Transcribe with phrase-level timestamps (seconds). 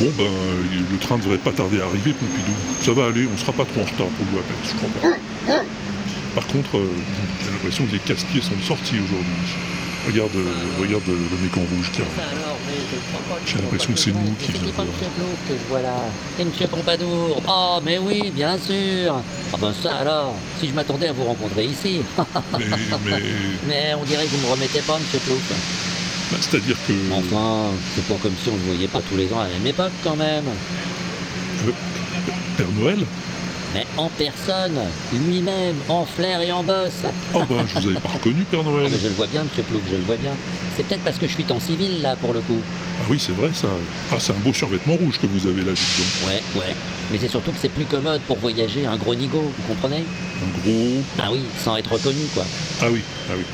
[0.00, 0.30] Bon ben,
[0.90, 2.52] le train devrait pas tarder à arriver, Pompidou.
[2.82, 5.62] Ça va aller, on sera pas trop en retard pour le je crois pas.
[6.34, 6.90] Par contre, euh,
[7.44, 9.54] j'ai l'impression que les casquiers sont sortis aujourd'hui.
[10.06, 12.53] Regarde, euh, regarde euh, le mec en rouge qui arrive.
[13.46, 14.86] J'ai l'impression que c'est nous qui voir.
[15.48, 15.94] que je vois là.
[16.36, 17.42] C'est Monsieur Pompadour.
[17.48, 19.16] Oh, mais oui, bien sûr.
[19.52, 22.00] Ah ben ça alors, si je m'attendais à vous rencontrer ici.
[22.58, 22.64] Mais,
[23.04, 23.22] mais,
[23.68, 25.42] mais on dirait que vous me remettez pas, Monsieur Plouf.
[26.30, 26.92] bah, c'est-à-dire que...
[27.12, 29.66] Enfin, c'est pas comme si on ne voyait pas tous les ans à la même
[29.66, 30.44] époque quand même.
[31.66, 31.70] euh,
[32.56, 33.04] Père Noël?
[33.74, 34.78] Mais en personne,
[35.12, 37.02] lui-même, en flair et en bosse.
[37.34, 38.88] Oh ben, je vous avais pas reconnu, Père Ah, Noël.
[38.90, 40.30] mais je le vois bien, Monsieur Plouf, je le vois bien.
[40.76, 42.58] C'est peut-être parce que je suis en civil là pour le coup.
[43.00, 43.66] Ah oui, c'est vrai ça.
[44.12, 46.26] Ah, c'est un beau survêtement rouge que vous avez là, dites.
[46.26, 46.74] Ouais, ouais.
[47.10, 50.04] Mais c'est surtout que c'est plus commode pour voyager un gros nigo, vous comprenez?
[50.42, 51.02] Un gros...
[51.18, 52.44] Ah oui, sans être reconnu quoi.
[52.80, 53.44] Ah oui, ah oui.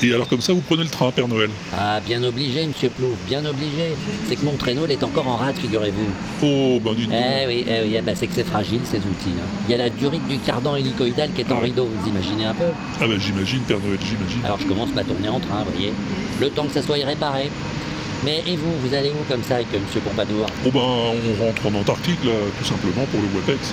[0.00, 3.16] Et alors comme ça, vous prenez le train, Père Noël Ah, bien obligé, monsieur Plouf,
[3.26, 3.94] bien obligé.
[4.28, 6.06] C'est que mon traîneau, il est encore en rade, figurez-vous.
[6.42, 6.98] Oh, ben donc.
[7.10, 9.34] Eh oui, eh oui, eh ben, c'est que c'est fragile, ces outils.
[9.36, 9.46] hein.
[9.68, 12.54] Il y a la durite du cardan hélicoïdal qui est en rideau, vous imaginez un
[12.54, 12.66] peu?
[13.00, 14.44] Ah ben j'imagine, Père Noël, j'imagine.
[14.44, 15.92] Alors je commence ma tournée en train, vous voyez.
[16.40, 17.50] Le temps que ça soit réparé.
[18.24, 20.46] Mais et vous, vous allez où comme ça avec euh, monsieur Pompadour?
[20.66, 23.72] Oh ben, on rentre en Antarctique, là, tout simplement, pour le WAPEX.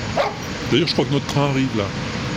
[0.71, 1.85] D'ailleurs, je crois que notre train arrive, là.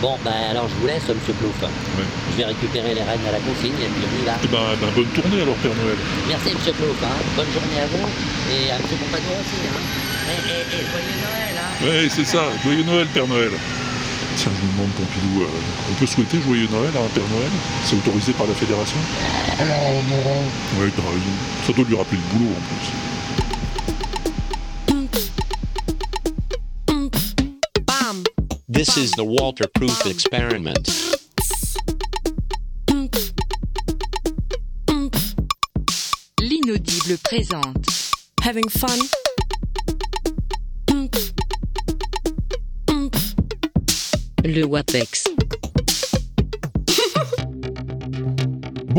[0.01, 1.59] Bon, ben alors je vous laisse, monsieur Plouf.
[1.61, 2.07] Ouais.
[2.31, 4.39] Je vais récupérer les rênes à la consigne et puis on y va.
[4.39, 5.99] Eh ben, ben, bonne tournée, alors, Père Noël.
[6.27, 6.95] Merci, monsieur Plouf.
[7.03, 7.19] Hein.
[7.35, 8.07] Bonne journée à vous
[8.47, 9.59] et à monsieur Pompadour aussi.
[9.67, 9.75] Hein.
[10.31, 11.55] Et, et, et joyeux Noël.
[11.59, 11.83] Hein.
[11.83, 12.47] Ouais, c'est ça.
[12.63, 13.51] Joyeux Noël, Père Noël.
[14.39, 17.51] Tiens, je me demande, Pompidou, euh, on peut souhaiter Joyeux Noël à un Père Noël?
[17.83, 18.95] C'est autorisé par la Fédération?
[19.59, 21.35] Ouais, t'as raison.
[21.67, 22.87] Ça doit lui rappeler le boulot, en plus.
[28.79, 30.87] This is the Walter Proof experiment.
[36.39, 37.85] L'inaudible présente.
[38.41, 38.97] Having fun?
[44.45, 45.25] Le WAPEX.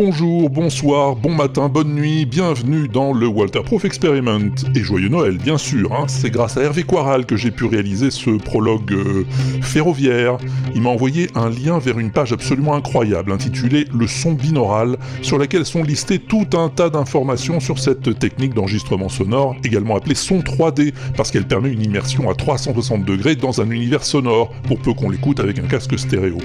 [0.02, 4.50] Bonjour, bonsoir, bon matin, bonne nuit, bienvenue dans le Walter Proof Experiment.
[4.74, 6.06] Et joyeux Noël, bien sûr, hein.
[6.08, 9.26] c'est grâce à Hervé Quaral que j'ai pu réaliser ce prologue euh,
[9.60, 10.38] ferroviaire.
[10.74, 15.36] Il m'a envoyé un lien vers une page absolument incroyable intitulée Le son binaural, sur
[15.36, 20.38] laquelle sont listées tout un tas d'informations sur cette technique d'enregistrement sonore, également appelée son
[20.38, 24.94] 3D, parce qu'elle permet une immersion à 360 degrés dans un univers sonore, pour peu
[24.94, 26.38] qu'on l'écoute avec un casque stéréo.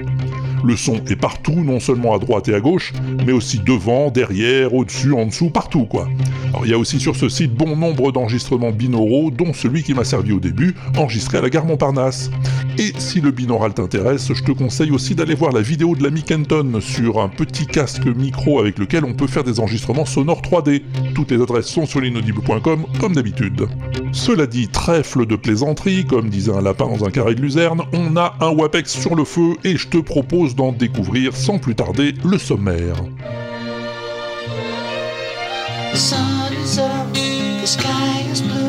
[0.65, 2.91] Le son est partout, non seulement à droite et à gauche,
[3.23, 6.07] mais aussi devant, derrière, au-dessus, en dessous, partout quoi.
[6.49, 9.93] Alors il y a aussi sur ce site bon nombre d'enregistrements binauraux, dont celui qui
[9.93, 12.31] m'a servi au début, enregistré à la gare Montparnasse.
[12.77, 16.23] Et si le binaural t'intéresse, je te conseille aussi d'aller voir la vidéo de l'ami
[16.23, 20.81] Kenton sur un petit casque micro avec lequel on peut faire des enregistrements sonores 3D.
[21.13, 23.67] Toutes les adresses sont sur l'inaudible.com comme d'habitude.
[24.11, 28.17] Cela dit, trèfle de plaisanterie, comme disait un lapin dans un carré de luzerne, on
[28.17, 32.13] a un WAPEX sur le feu et je te propose d'en découvrir sans plus tarder
[32.23, 32.95] le sommaire.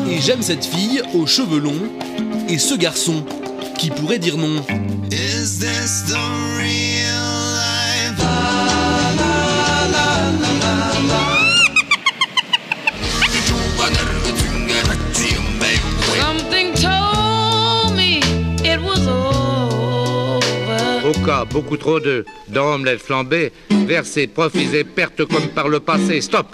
[0.09, 1.91] Et j'aime cette fille aux cheveux longs
[2.49, 3.25] et ce garçon
[3.77, 4.63] qui pourrait dire non.
[21.27, 26.21] Cas, beaucoup trop de d'omelettes flambées, versées, profisées, pertes comme par le passé.
[26.21, 26.47] Stop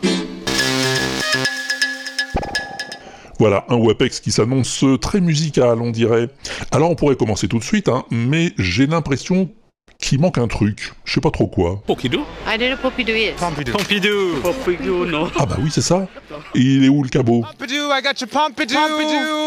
[3.38, 6.30] Voilà, un WAPEX qui s'annonce très musical, on dirait.
[6.72, 9.52] Alors on pourrait commencer tout de suite, hein, mais j'ai l'impression
[10.00, 10.94] qu'il manque un truc.
[11.06, 11.84] Je sais pas trop quoi.
[11.86, 13.34] Pompidou I did a Pompidou is.
[13.38, 15.30] Pompidou Pompidou, non.
[15.38, 16.08] Ah bah oui, c'est ça.
[16.56, 17.44] Et il est où le cabot?
[17.44, 18.76] Pompidou, I got your Pompidou.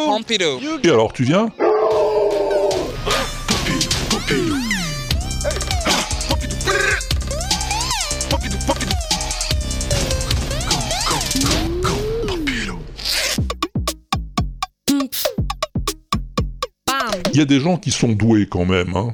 [0.06, 1.50] Pompidou Et alors, tu viens?
[17.36, 19.12] Il y a des gens qui sont doués quand même, hein.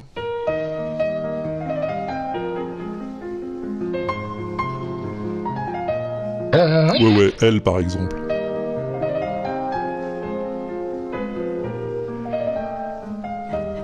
[6.53, 8.15] Ouais, ouais, elle par exemple.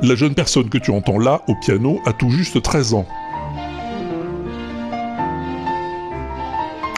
[0.02, 3.06] La jeune personne que tu entends là, au piano, a tout juste 13 ans.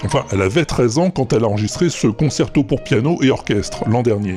[0.04, 3.84] Enfin, elle avait 13 ans quand elle a enregistré ce concerto pour piano et orchestre
[3.90, 4.36] l'an dernier.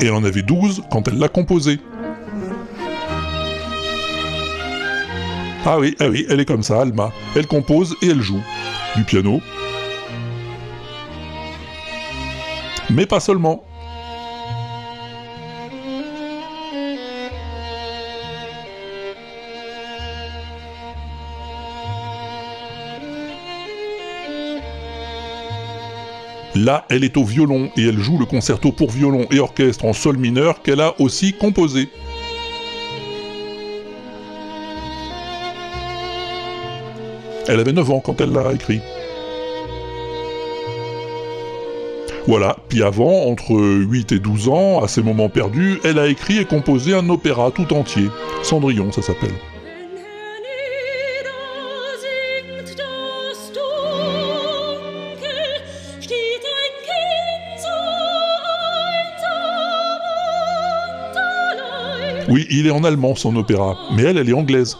[0.00, 1.78] Et elle en avait 12 quand elle l'a composé.
[5.66, 7.12] Ah oui, ah oui, elle est comme ça, Alma.
[7.36, 8.42] Elle compose et elle joue.
[8.96, 9.40] Du piano.
[12.88, 13.62] Mais pas seulement.
[26.62, 29.94] Là, elle est au violon et elle joue le concerto pour violon et orchestre en
[29.94, 31.88] sol mineur qu'elle a aussi composé.
[37.48, 38.80] Elle avait 9 ans quand elle l'a écrit.
[42.26, 46.36] Voilà, puis avant, entre 8 et 12 ans, à ses moments perdus, elle a écrit
[46.36, 48.08] et composé un opéra tout entier.
[48.42, 49.32] Cendrillon, ça s'appelle.
[62.30, 64.76] Oui, il est en allemand son opéra, mais elle, elle est anglaise.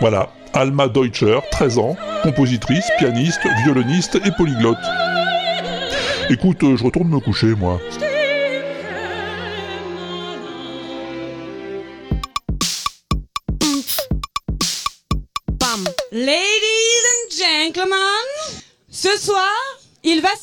[0.00, 4.78] Voilà, Alma Deutscher, 13 ans, compositrice, pianiste, violoniste et polyglotte.
[6.30, 7.78] Écoute, je retourne me coucher, moi.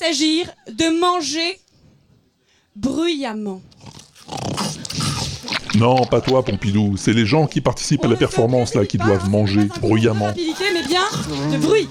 [0.10, 1.60] S'agir de manger
[2.76, 3.62] bruyamment.
[5.76, 6.96] Non, pas toi, Pompidou.
[6.98, 10.34] C'est les gens qui participent à la performance là qui doivent manger bruyamment.
[10.36, 11.04] Mais bien
[11.52, 11.88] de bruit.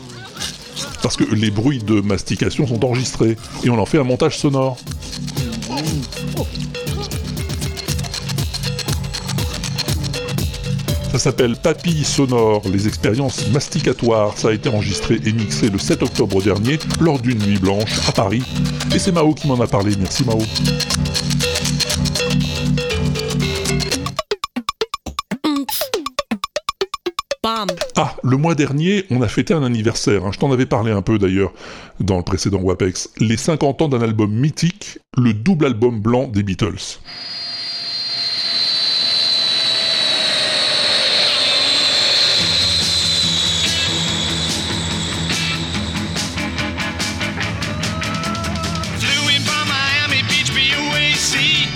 [1.02, 4.76] Parce que les bruits de mastication sont enregistrés et on en fait un montage sonore.
[11.18, 14.38] Ça s'appelle Papilles sonores, les expériences masticatoires.
[14.38, 18.12] Ça a été enregistré et mixé le 7 octobre dernier lors d'une nuit blanche à
[18.12, 18.44] Paris.
[18.94, 19.94] Et c'est Mao qui m'en a parlé.
[19.98, 20.38] Merci Mao.
[27.96, 30.24] Ah, le mois dernier, on a fêté un anniversaire.
[30.24, 30.30] hein.
[30.32, 31.52] Je t'en avais parlé un peu d'ailleurs
[31.98, 33.10] dans le précédent WAPEX.
[33.18, 37.00] Les 50 ans d'un album mythique, le double album blanc des Beatles.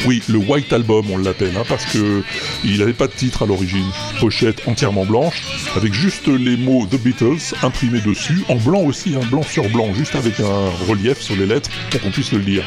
[0.04, 2.25] Oui, le White Album, on l'appelle, hein, parce que
[2.64, 3.87] il n'avait pas de titre à l'origine.
[4.19, 5.43] Pochette entièrement blanche,
[5.76, 9.94] avec juste les mots The Beatles imprimés dessus, en blanc aussi, un blanc sur blanc,
[9.94, 12.64] juste avec un relief sur les lettres pour qu'on puisse le lire.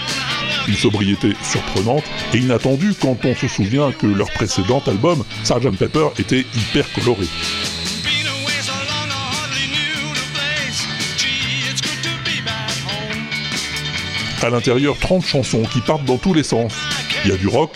[0.70, 6.08] Une sobriété surprenante et inattendue quand on se souvient que leur précédent album, Sgt Pepper,
[6.18, 7.26] était hyper coloré.
[14.42, 16.74] À l'intérieur, 30 chansons qui partent dans tous les sens.
[17.26, 17.72] Il y a du rock,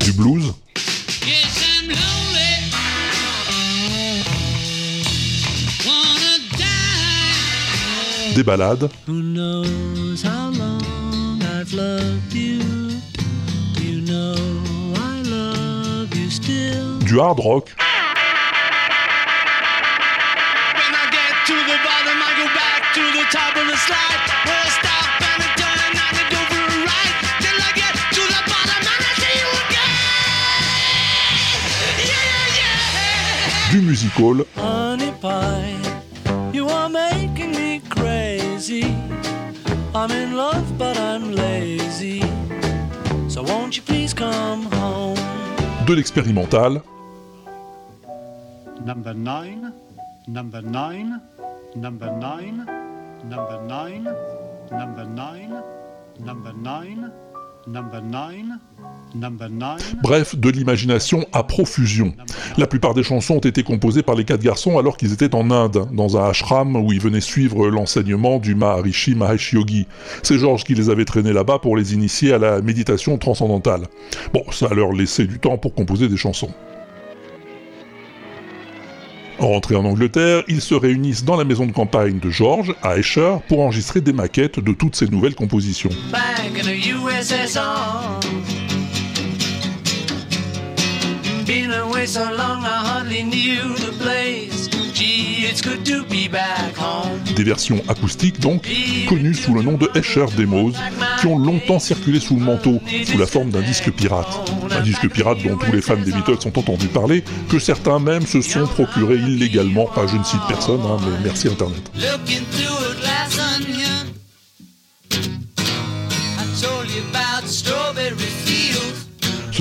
[0.00, 0.54] du blues,
[8.34, 10.46] des ballades, Who knows how
[33.76, 35.76] du musical, Honey pie,
[36.52, 38.84] you are making me crazy.
[39.94, 42.22] I'm in love, but I'm lazy.
[43.28, 45.18] So won't you please come home?
[45.86, 46.82] de l'expérimental,
[48.84, 49.72] Number nine,
[50.26, 51.20] number nine,
[51.74, 52.85] number nine,
[60.02, 62.14] bref, de l'imagination à profusion.
[62.58, 65.50] La plupart des chansons ont été composées par les quatre garçons alors qu'ils étaient en
[65.50, 69.86] Inde, dans un ashram où ils venaient suivre l'enseignement du Maharishi Mahesh Yogi.
[70.22, 73.86] C'est Georges qui les avait traînés là-bas pour les initier à la méditation transcendantale.
[74.32, 76.50] Bon, ça leur laissait du temps pour composer des chansons.
[79.38, 83.36] Rentrés en Angleterre, ils se réunissent dans la maison de campagne de George, à Esher,
[83.48, 85.90] pour enregistrer des maquettes de toutes ces nouvelles compositions.
[97.34, 98.66] Des versions acoustiques donc,
[99.08, 100.72] connues sous le nom de Escher Demos,
[101.20, 104.50] qui ont longtemps circulé sous le manteau, sous la forme d'un disque pirate.
[104.70, 108.26] Un disque pirate dont tous les fans des Beatles ont entendu parler, que certains même
[108.26, 111.90] se sont procurés illégalement, pas je ne cite personne, hein, mais merci Internet.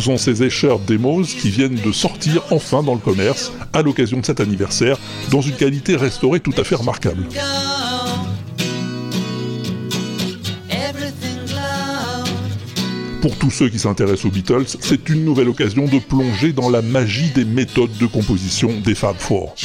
[0.05, 4.25] Sont ces Escher Demos qui viennent de sortir enfin dans le commerce, à l'occasion de
[4.25, 4.99] cet anniversaire,
[5.31, 7.23] dans une qualité restaurée tout à fait remarquable.
[13.19, 16.83] Pour tous ceux qui s'intéressent aux Beatles, c'est une nouvelle occasion de plonger dans la
[16.83, 19.55] magie des méthodes de composition des Fab Four.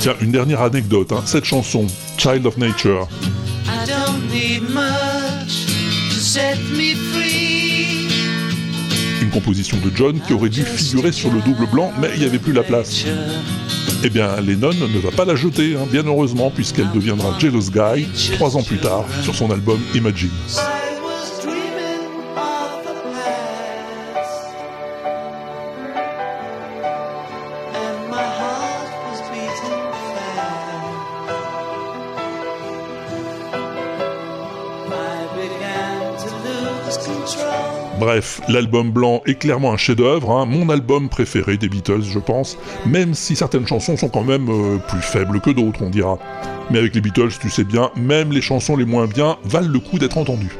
[0.00, 1.22] Tiens, une dernière anecdote, hein.
[1.24, 3.06] cette chanson, Child of Nature,
[3.66, 5.66] I don't need much
[6.10, 8.08] to set me free.
[9.22, 12.26] une composition de John qui aurait dû figurer sur le double blanc, mais il n'y
[12.26, 13.04] avait plus la place.
[14.02, 18.06] Eh bien, Lennon ne va pas la jeter, hein, bien heureusement, puisqu'elle deviendra Jealous Guy
[18.34, 20.30] trois ans plus tard sur son album Imagine.
[38.10, 42.58] Bref, l'album blanc est clairement un chef-d'œuvre, hein, mon album préféré des Beatles, je pense,
[42.84, 46.18] même si certaines chansons sont quand même euh, plus faibles que d'autres, on dira.
[46.72, 49.78] Mais avec les Beatles, tu sais bien, même les chansons les moins bien valent le
[49.78, 50.50] coup d'être entendues.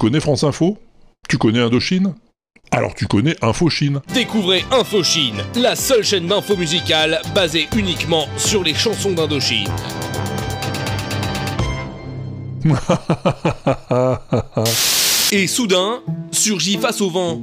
[0.00, 0.78] Connais France Info?
[1.28, 2.14] Tu connais Indochine?
[2.70, 4.00] Alors tu connais Infochine.
[4.14, 9.68] Découvrez Infochine, la seule chaîne d'info musicale basée uniquement sur les chansons d'Indochine.
[15.32, 16.00] Et soudain,
[16.32, 17.42] surgit face au vent,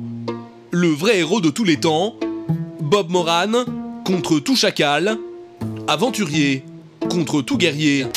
[0.72, 2.16] le vrai héros de tous les temps,
[2.82, 3.66] Bob Moran,
[4.04, 5.16] contre tout chacal,
[5.88, 6.64] aventurier,
[7.08, 8.08] contre tout guerrier.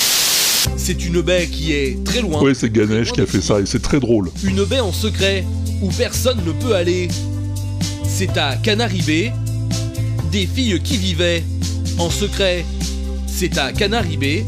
[0.77, 2.43] C'est une baie qui est très loin.
[2.43, 4.31] Ouais, c'est Ganesh qui a fait ça et c'est très drôle.
[4.45, 5.45] Une baie en secret
[5.81, 7.09] où personne ne peut aller.
[8.05, 9.33] C'est à Canary Bay.
[10.33, 11.43] Des filles qui vivaient
[11.99, 12.65] en secret.
[13.27, 14.45] C'est à Canary Bay.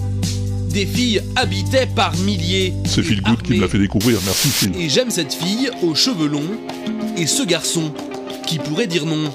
[0.71, 2.73] Des filles habitaient par milliers.
[2.87, 4.73] C'est Phil Good qui me l'a fait découvrir, merci Phil.
[4.79, 6.57] Et j'aime cette fille aux cheveux longs
[7.17, 7.93] et ce garçon
[8.47, 9.33] qui pourrait dire non.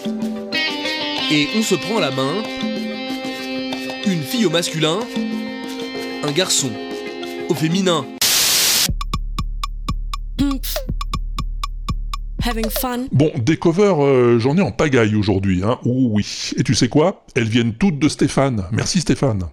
[1.31, 2.33] Et on se prend la main.
[4.07, 4.99] Une fille au masculin.
[6.27, 6.69] Un garçon
[7.47, 8.05] au féminin.
[12.43, 13.05] Having fun.
[13.13, 15.79] Bon, des covers, euh, j'en ai en pagaille aujourd'hui, hein.
[15.85, 16.51] Ouh oui.
[16.57, 17.23] Et tu sais quoi?
[17.35, 18.65] Elles viennent toutes de Stéphane.
[18.73, 19.43] Merci Stéphane.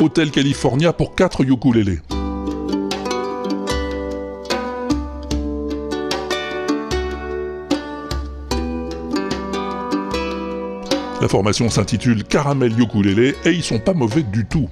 [0.00, 2.00] Hôtel California pour 4 ukulélés.
[11.24, 14.68] La formation s'intitule Caramel Ukulélé et ils sont pas mauvais du tout.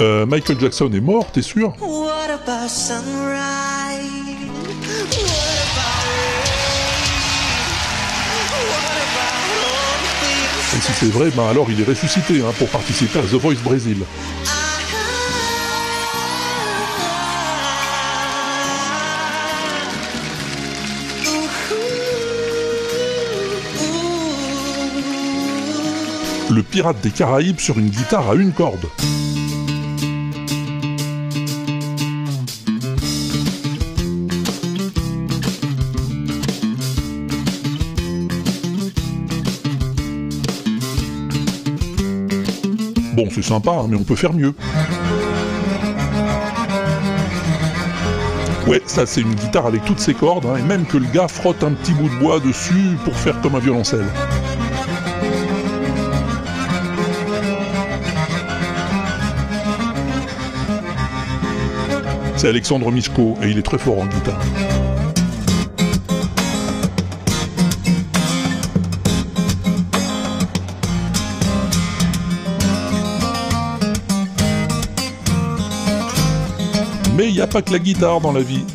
[0.00, 1.72] Euh, Michael Jackson est mort, t'es sûr?
[1.80, 2.66] What about
[10.74, 13.62] Et si c'est vrai, ben alors il est ressuscité hein, pour participer à The Voice
[13.62, 13.98] Brésil.
[26.54, 28.86] Le pirate des Caraïbes sur une guitare à une corde.
[43.14, 44.54] Bon, c'est sympa, hein, mais on peut faire mieux.
[48.68, 51.26] Ouais, ça c'est une guitare avec toutes ses cordes, hein, et même que le gars
[51.26, 54.06] frotte un petit bout de bois dessus pour faire comme un violoncelle.
[62.44, 64.38] c'est Alexandre Mischko et il est très fort en guitare.
[77.16, 78.66] Mais il n'y a pas que la guitare dans la vie.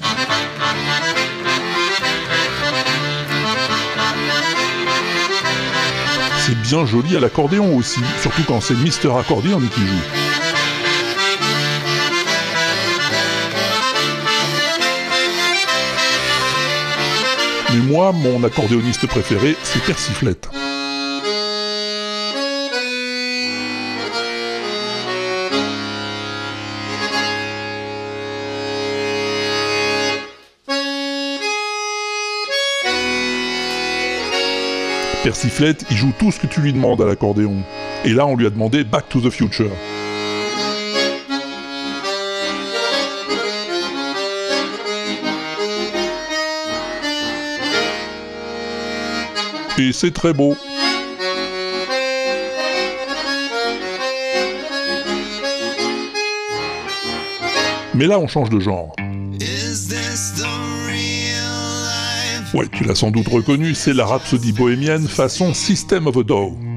[6.39, 10.18] C'est bien joli à l'accordéon aussi, surtout quand c'est Mister Accordéon qui joue.
[17.71, 20.49] Mais moi, mon accordéoniste préféré, c'est Persiflette.
[35.23, 37.57] Persiflette, il joue tout ce que tu lui demandes à l'accordéon.
[38.03, 39.69] Et là, on lui a demandé Back to the Future.
[49.81, 50.57] Et c'est très beau.
[57.93, 58.93] Mais là, on change de genre.
[62.53, 66.68] Ouais, tu l'as sans doute reconnu, c'est la rhapsodie bohémienne façon System of a Down.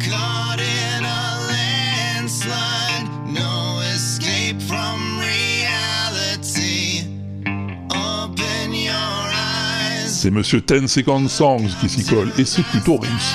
[10.22, 13.34] C'est Monsieur Ten Second Songs qui s'y colle, et c'est plutôt réussi.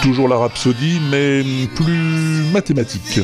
[0.00, 1.42] Toujours la rhapsodie, mais
[1.74, 3.18] plus mathématique.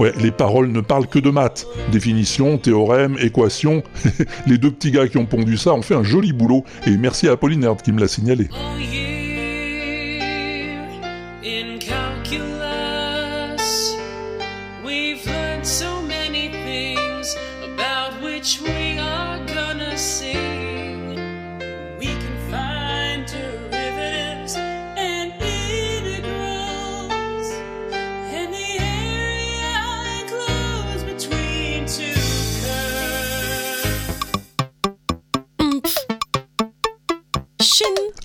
[0.00, 1.66] Ouais, les paroles ne parlent que de maths.
[1.92, 3.82] Définition, théorème, équation.
[4.46, 7.28] les deux petits gars qui ont pondu ça ont fait un joli boulot, et merci
[7.28, 8.48] à Apollinaire qui me l'a signalé.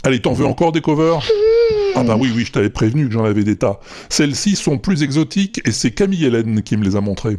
[0.05, 1.19] Allez, t'en veux encore des covers?
[1.95, 3.79] Ah bah oui, oui, je t'avais prévenu que j'en avais des tas.
[4.07, 7.37] Celles-ci sont plus exotiques, et c'est Camille Hélène qui me les a montrées.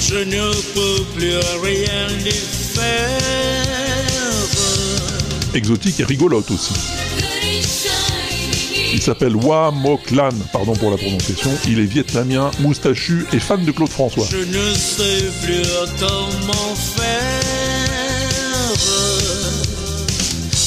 [0.00, 3.18] Je ne peux plus rien y faire.
[5.54, 6.74] Exotique et rigolote aussi.
[8.92, 11.50] Il s'appelle Wa Mok Lan, pardon pour la prononciation.
[11.66, 14.26] Il est vietnamien, moustachu et fan de Claude François.
[14.30, 15.62] Je ne sais plus
[15.98, 17.42] comment faire.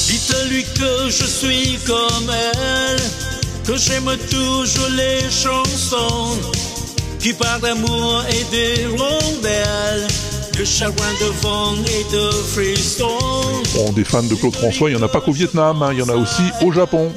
[0.08, 3.00] Dites-lui que je suis comme elle,
[3.64, 6.36] que j'aime toujours les chansons
[7.20, 10.06] qui parlent d'amour et des rondelles,
[10.58, 13.08] de chagrin de vent et de frissons.
[13.74, 15.98] Bon, des fans de Claude François, il n'y en a pas qu'au Vietnam, hein, il
[15.98, 17.12] y en a aussi au Japon.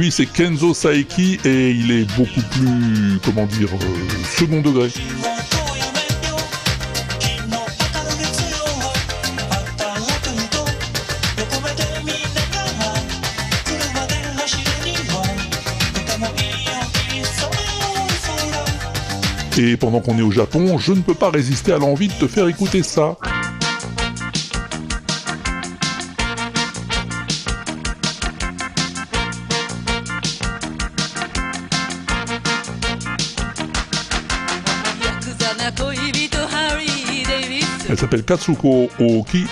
[0.00, 4.88] Lui, c'est Kenzo Saeki et il est beaucoup plus, comment dire, euh, second degré.
[19.58, 22.26] Et pendant qu'on est au Japon, je ne peux pas résister à l'envie de te
[22.26, 23.18] faire écouter ça.
[38.10, 39.46] S'appelle Katsuko Oki.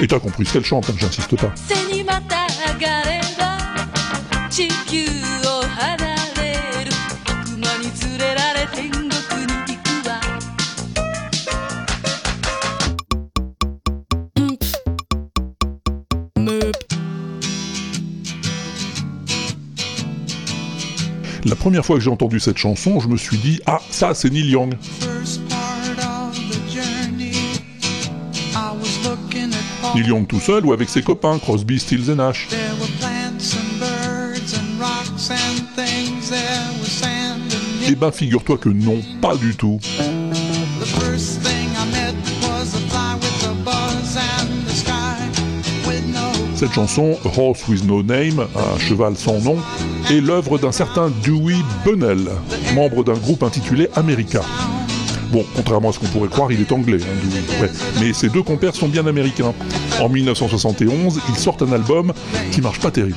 [0.00, 1.52] Et t'as compris ce qu'elle chante, hein, j'insiste pas.
[21.66, 24.50] Première fois que j'ai entendu cette chanson, je me suis dit Ah, ça c'est Neil
[24.50, 24.74] Young.
[29.96, 32.46] Neil Young tout seul ou avec ses copains, Crosby, Stills et Nash.
[37.88, 39.80] Eh ben, figure-toi que non, pas du tout.
[46.56, 49.56] Cette chanson, Horse with No Name, un cheval sans nom,
[50.10, 52.28] est l'œuvre d'un certain Dewey Bunnell,
[52.74, 54.40] membre d'un groupe intitulé America.
[55.32, 57.66] Bon, contrairement à ce qu'on pourrait croire, il est anglais, hein.
[58.00, 59.52] Mais ses deux compères sont bien américains.
[60.00, 62.12] En 1971, ils sortent un album
[62.52, 63.16] qui marche pas terrible.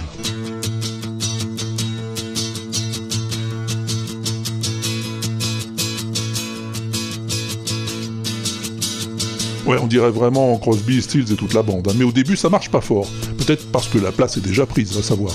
[9.66, 11.88] Ouais, on dirait vraiment Crosby, Stills et toute la bande.
[11.88, 11.94] hein.
[11.96, 13.08] Mais au début, ça marche pas fort.
[13.50, 15.34] Peut-être parce que la place est déjà prise, va savoir.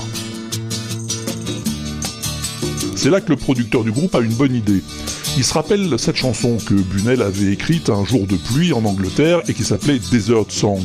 [2.95, 4.85] C'est là que le producteur du groupe a une bonne idée.
[5.37, 9.41] Il se rappelle cette chanson que Bunnell avait écrite un jour de pluie en Angleterre
[9.49, 10.85] et qui s'appelait Desert Song.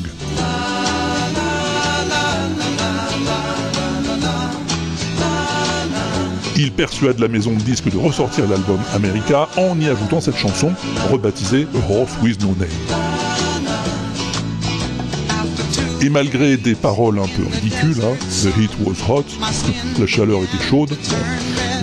[6.57, 10.73] Il persuade la maison de disques de ressortir l'album America en y ajoutant cette chanson,
[11.11, 13.08] rebaptisée Horse with No Name.
[16.01, 19.25] Et malgré des paroles un peu ridicules, hein, The heat was hot,
[19.99, 20.95] la chaleur était chaude,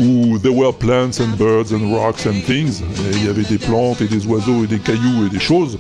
[0.01, 4.01] ou There were plants and birds and rocks and things, il y avait des plantes
[4.01, 5.79] et des oiseaux et des cailloux et des choses,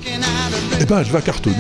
[0.80, 1.56] eh ben elle va cartonner.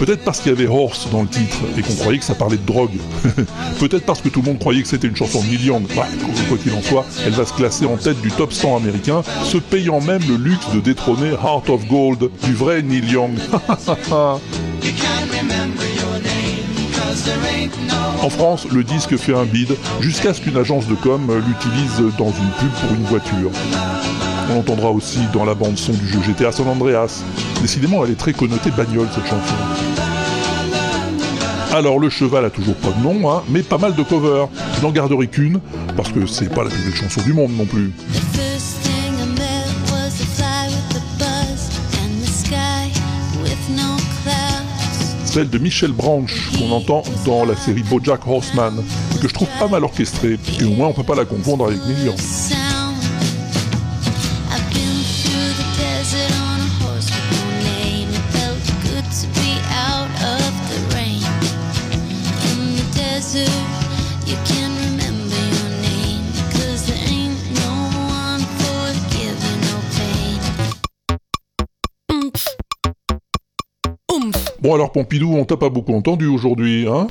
[0.00, 2.56] Peut-être parce qu'il y avait horse dans le titre et qu'on croyait que ça parlait
[2.56, 2.96] de drogue.
[3.78, 5.82] Peut-être parce que tout le monde croyait que c'était une chanson de Neil Young.
[5.94, 6.06] Bah,
[6.48, 9.58] quoi qu'il en soit, elle va se classer en tête du top 100 américain, se
[9.58, 13.32] payant même le luxe de détrôner Heart of Gold du vrai Neil Young.
[18.22, 22.28] En France, le disque fait un bid jusqu'à ce qu'une agence de com l'utilise dans
[22.28, 23.50] une pub pour une voiture.
[24.50, 27.22] On l'entendra aussi dans la bande son du jeu GTA San Andreas.
[27.62, 29.89] Décidément, elle est très connotée bagnole cette chanson.
[31.72, 34.48] Alors le cheval a toujours pas de nom, hein, mais pas mal de covers.
[34.76, 35.60] Je n'en garderai qu'une,
[35.96, 37.92] parce que c'est pas la plus belle chanson du monde non plus.
[45.24, 48.82] Celle de Michel Branch, qu'on entend dans la série Bojack Horseman,
[49.22, 51.78] que je trouve pas mal orchestrée, et au moins on peut pas la confondre avec
[51.86, 52.08] Neil
[74.62, 77.06] Bon alors Pompidou, on t'a pas beaucoup entendu aujourd'hui, hein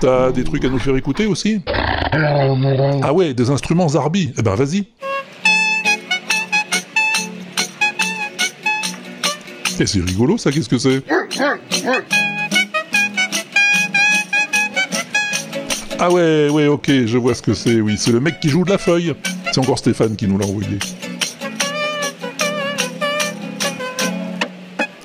[0.00, 1.60] T'as des trucs à nous faire écouter aussi
[3.02, 4.86] Ah ouais, des instruments Zarbi Eh ben vas-y
[9.78, 11.02] Et c'est rigolo ça, qu'est-ce que c'est
[15.98, 18.64] Ah ouais, ouais, ok, je vois ce que c'est, oui, c'est le mec qui joue
[18.64, 19.14] de la feuille.
[19.52, 20.78] C'est encore Stéphane qui nous l'a envoyé.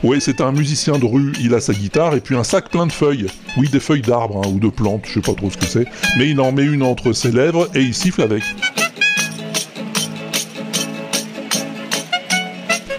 [0.06, 2.86] Ouais, c'est un musicien de rue, il a sa guitare et puis un sac plein
[2.86, 3.26] de feuilles.
[3.58, 5.88] Oui, des feuilles d'arbres hein, ou de plantes, je sais pas trop ce que c'est.
[6.20, 8.44] Mais il en met une entre ses lèvres et il siffle avec.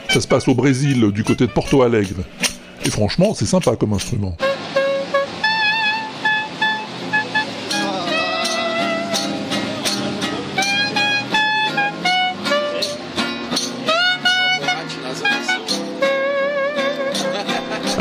[0.09, 2.25] Ça se passe au Brésil, du côté de Porto Alegre.
[2.85, 4.37] Et franchement, c'est sympa comme instrument.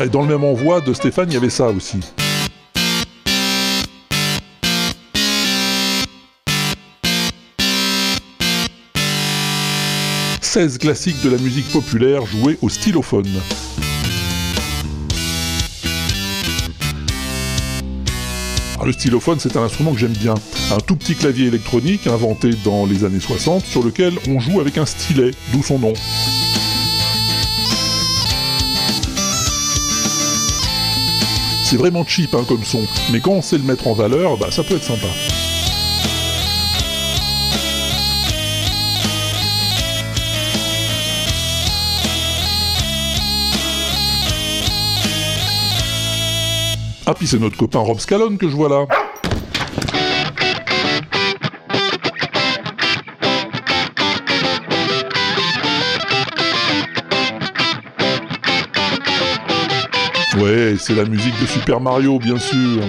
[0.03, 1.99] Et dans le même envoi de Stéphane, il y avait ça aussi.
[10.41, 13.29] «16 classiques de la musique populaire joués au stylophone.
[18.75, 20.33] Alors, le stylophone, c'est un instrument que j'aime bien.
[20.71, 24.77] Un tout petit clavier électronique inventé dans les années 60 sur lequel on joue avec
[24.77, 25.93] un stylet, d'où son nom.
[31.67, 34.51] C'est vraiment cheap hein, comme son, mais quand on sait le mettre en valeur, bah,
[34.51, 35.07] ça peut être sympa.
[47.07, 48.85] Ah puis c'est notre copain Rob Scallone que je vois là.
[60.79, 62.81] C'est la musique de Super Mario, bien sûr.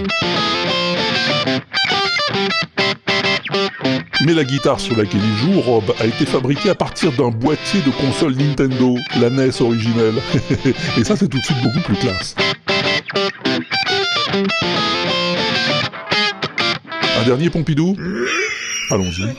[4.25, 7.81] Mais la guitare sur laquelle il joue, Rob, a été fabriquée à partir d'un boîtier
[7.81, 10.15] de console Nintendo, la NES originelle.
[10.97, 12.37] Et ça, c'est tout de suite beaucoup plus classe.
[17.19, 17.97] Un dernier Pompidou?
[18.93, 19.35] Allons-y.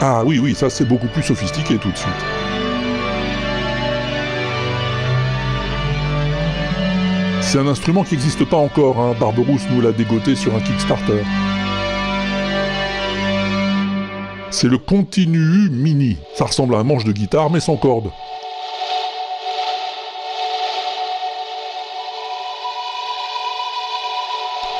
[0.00, 2.12] Ah oui, oui, ça c'est beaucoup plus sophistiqué tout de suite.
[7.40, 9.16] C'est un instrument qui n'existe pas encore, hein.
[9.18, 11.24] Barberousse nous l'a dégoté sur un Kickstarter.
[14.50, 16.16] C'est le Continu Mini.
[16.34, 18.10] Ça ressemble à un manche de guitare mais sans corde.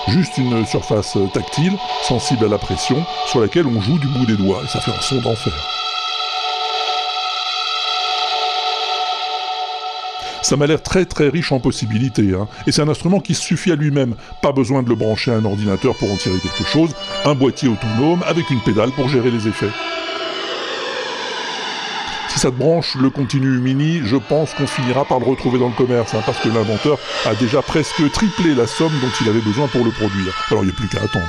[0.08, 4.36] Juste une surface tactile, sensible à la pression, sur laquelle on joue du bout des
[4.36, 5.52] doigts, et ça fait un son d'enfer.
[10.40, 12.48] Ça m'a l'air très très riche en possibilités, hein.
[12.66, 14.14] et c'est un instrument qui suffit à lui-même.
[14.40, 16.94] Pas besoin de le brancher à un ordinateur pour en tirer quelque chose,
[17.26, 19.68] un boîtier autonome avec une pédale pour gérer les effets.
[22.38, 25.66] Si ça te branche le continu mini, je pense qu'on finira par le retrouver dans
[25.66, 26.96] le commerce, hein, parce que l'inventeur
[27.26, 30.32] a déjà presque triplé la somme dont il avait besoin pour le produire.
[30.48, 31.26] Alors il n'y a plus qu'à attendre.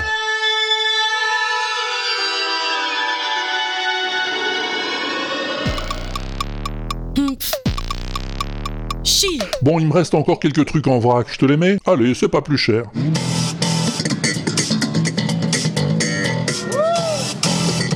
[9.64, 12.30] Bon, il me reste encore quelques trucs en vrac, je te les mets Allez, c'est
[12.30, 12.84] pas plus cher.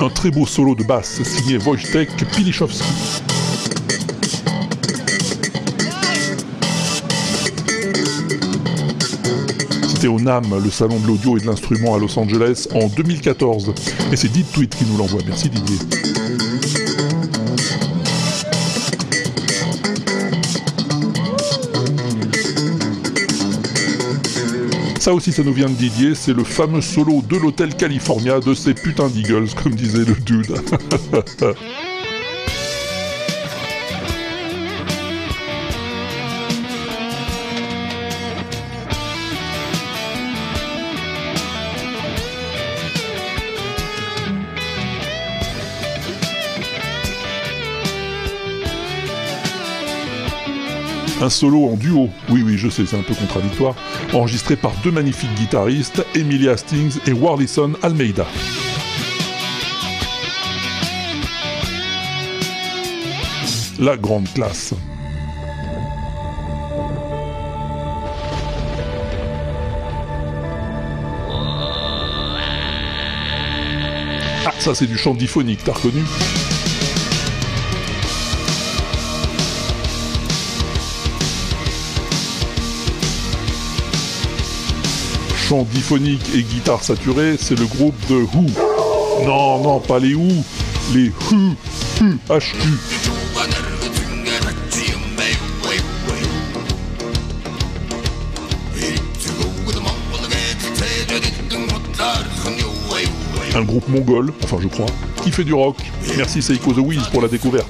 [0.00, 3.03] Un très beau solo de basse signé Wojtek Pilichowski.
[10.04, 13.72] C'était au NAM, le salon de l'audio et de l'instrument à Los Angeles, en 2014.
[14.12, 15.22] Et c'est Dit Tweet qui nous l'envoie.
[15.26, 15.78] Merci Didier.
[25.00, 28.52] Ça aussi, ça nous vient de Didier, c'est le fameux solo de l'hôtel California de
[28.52, 30.52] ces putains d'Eagles, comme disait le dude.
[51.24, 53.74] Un solo en duo, oui oui je sais c'est un peu contradictoire,
[54.12, 58.26] enregistré par deux magnifiques guitaristes, Emily Hastings et Warlison Almeida.
[63.78, 64.74] La grande classe.
[74.44, 76.02] Ah ça c'est du chant diphonique, t'as reconnu?
[85.54, 88.46] Chant diphonique et guitare saturée, c'est le groupe de Who.
[89.24, 90.28] Non, non, pas les Who,
[90.92, 91.54] les Who,
[92.00, 92.06] Who.
[103.54, 104.86] Un groupe mongol, enfin je crois,
[105.22, 105.76] qui fait du rock.
[106.16, 107.68] Merci Seiko The Wiz pour la découverte.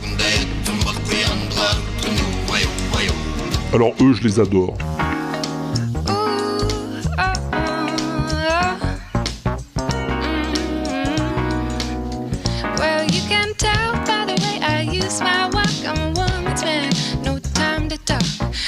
[3.74, 4.74] Alors eux, je les adore.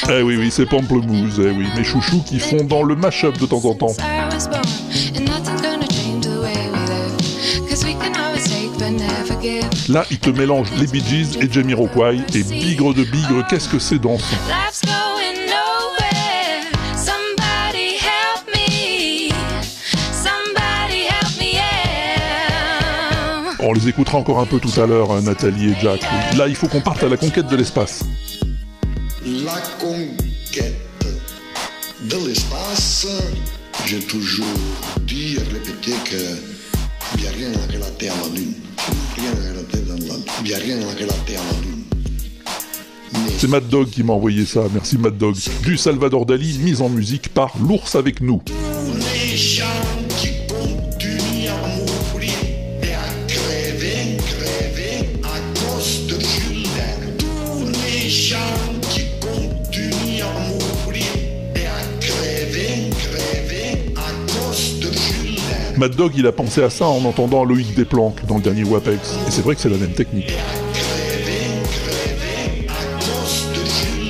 [0.09, 3.47] Eh oui, oui, c'est Pamplemousse, eh oui, mes chouchous qui font dans le mash-up de
[3.47, 3.93] temps en temps.
[9.89, 13.81] Là, ils te mélangent les Bee Gees et Jamiroquai, et bigre de bigre, qu'est-ce que
[13.81, 14.25] c'est dansant.
[23.59, 26.01] On les écoutera encore un peu tout à l'heure, hein, Nathalie et Jack.
[26.37, 28.05] Là, il faut qu'on parte à la conquête de l'espace.
[34.17, 34.47] Toujours
[35.07, 36.17] dit et répété que
[37.15, 38.55] il n'y a rien à relater à la Lune.
[39.17, 41.85] Rien à relater dans la Il n'y a rien à relater à la Lune.
[43.39, 45.37] C'est Mad Dog qui m'a envoyé ça, merci Mad Dog.
[45.63, 48.41] Du Salvador Dali, mise en musique par L'ours avec nous.
[65.77, 69.19] Mad Dog, il a pensé à ça en entendant Loïc Desplanques dans le dernier WAPEX.
[69.27, 70.33] Et c'est vrai que c'est la même technique.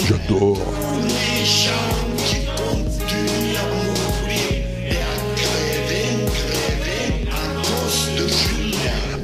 [0.07, 0.59] J'adore.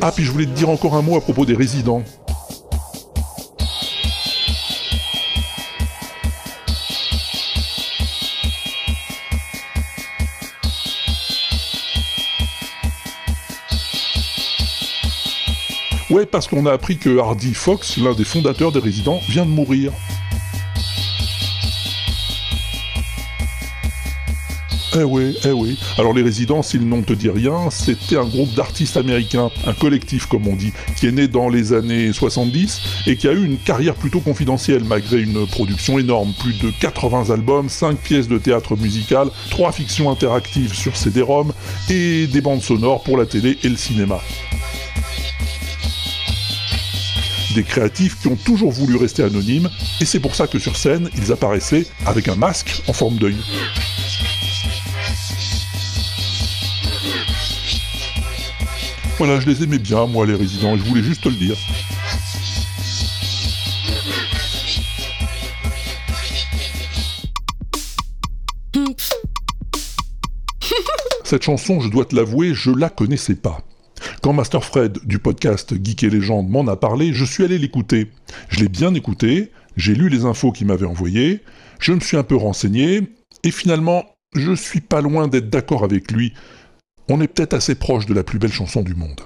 [0.01, 2.03] Ah, puis je voulais te dire encore un mot à propos des résidents.
[16.31, 19.93] Parce qu'on a appris que Hardy Fox, l'un des fondateurs des résidents, vient de mourir.
[24.95, 25.79] Eh oui, eh oui.
[25.97, 30.27] Alors les résidents, si nom te dit rien, c'était un groupe d'artistes américains, un collectif
[30.27, 33.57] comme on dit, qui est né dans les années 70 et qui a eu une
[33.57, 38.77] carrière plutôt confidentielle malgré une production énorme, plus de 80 albums, 5 pièces de théâtre
[38.77, 41.53] musical, 3 fictions interactives sur CD-ROM
[41.89, 44.21] et des bandes sonores pour la télé et le cinéma.
[47.55, 49.69] Des créatifs qui ont toujours voulu rester anonymes,
[50.01, 53.37] et c'est pour ça que sur scène, ils apparaissaient avec un masque en forme d'œil.
[59.19, 61.57] Voilà, je les aimais bien, moi, les résidents, je voulais juste te le dire.
[71.23, 73.59] Cette chanson, je dois te l'avouer, je la connaissais pas.
[74.23, 78.13] Quand Master Fred du podcast Geek et Légende m'en a parlé, je suis allé l'écouter.
[78.51, 81.41] Je l'ai bien écouté, j'ai lu les infos qu'il m'avait envoyées,
[81.81, 83.03] je me suis un peu renseigné,
[83.43, 84.05] et finalement,
[84.37, 86.35] je suis pas loin d'être d'accord avec lui.
[87.09, 89.23] On est peut-être assez proche de la plus belle chanson du monde.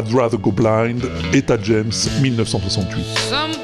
[0.00, 3.59] I'd Rather Go Blind, Etta James, 1968.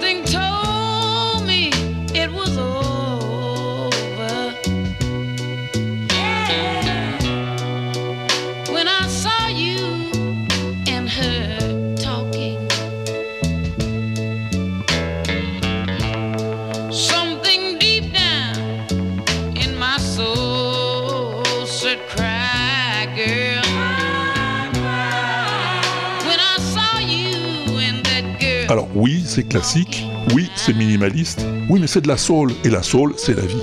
[29.37, 33.37] C'est classique, oui, c'est minimaliste, oui, mais c'est de la soul, et la soul, c'est
[33.37, 33.61] la vie.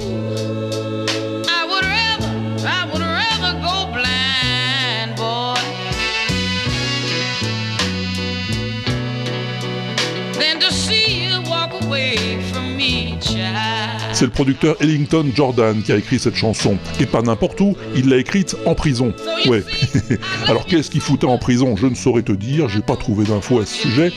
[14.24, 18.08] C'est le producteur Ellington Jordan qui a écrit cette chanson, et pas n'importe où, il
[18.08, 19.14] l'a écrite en prison.
[19.48, 19.66] Ouais.
[20.48, 21.76] Alors qu'est-ce qu'il foutait en prison?
[21.76, 24.14] Je ne saurais te dire, j'ai pas trouvé d'infos à ce sujet,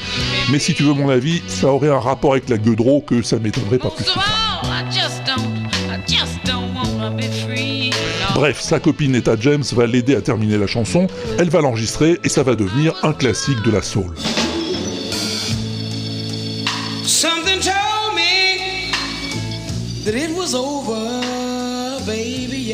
[0.52, 3.40] mais si tu veux mon avis, ça aurait un rapport avec la Gueudreau que ça
[3.40, 4.20] m'étonnerait pas plus que ça.
[8.36, 11.08] Bref, sa copine Etta James va l'aider à terminer la chanson,
[11.40, 14.14] elle va l'enregistrer et ça va devenir un classique de la soul.
[20.06, 20.94] That it was over,
[22.06, 22.72] baby.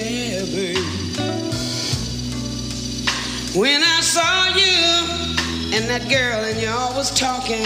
[3.55, 5.12] When I saw you
[5.75, 7.64] and that girl and was talking.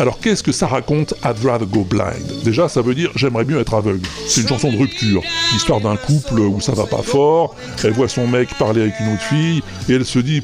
[0.00, 2.42] Alors qu'est-ce que ça raconte I'd rather go blind?
[2.42, 4.06] Déjà, ça veut dire j'aimerais mieux être aveugle.
[4.26, 5.22] C'est une chanson de rupture,
[5.52, 9.14] l'histoire d'un couple où ça va pas fort, elle voit son mec parler avec une
[9.14, 10.42] autre fille, et elle se dit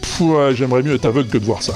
[0.54, 1.74] j'aimerais mieux être aveugle que de voir ça.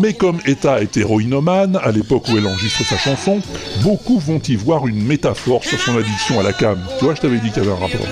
[0.00, 3.40] Mais comme Etta est héroïnomane, à l'époque où elle enregistre sa chanson,
[3.82, 6.78] beaucoup vont y voir une métaphore sur son addiction à la cam.
[6.98, 8.06] Tu vois, je t'avais dit qu'il y avait un rapport.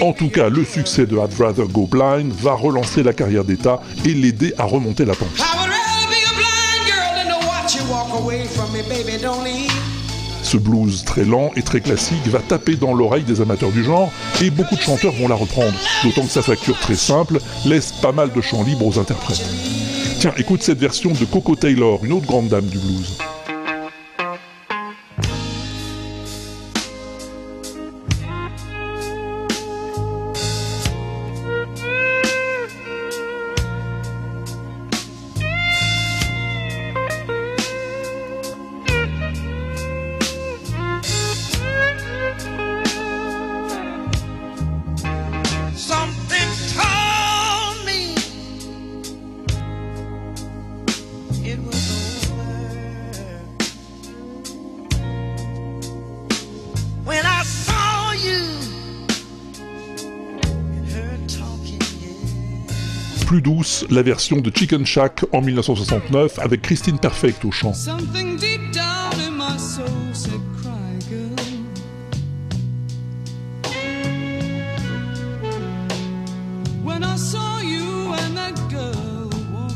[0.00, 3.80] En tout cas, le succès de I'd Rather Go Blind va relancer la carrière d'Etta
[4.04, 5.28] et l'aider à remonter la pente.
[10.46, 14.12] Ce blues très lent et très classique va taper dans l'oreille des amateurs du genre
[14.40, 18.12] et beaucoup de chanteurs vont la reprendre, d'autant que sa facture très simple laisse pas
[18.12, 19.44] mal de champs libres aux interprètes.
[20.20, 23.18] Tiens, écoute cette version de Coco Taylor, une autre grande dame du blues.
[63.36, 67.74] Plus douce, la version de Chicken Shack en 1969 avec Christine Perfect au chant.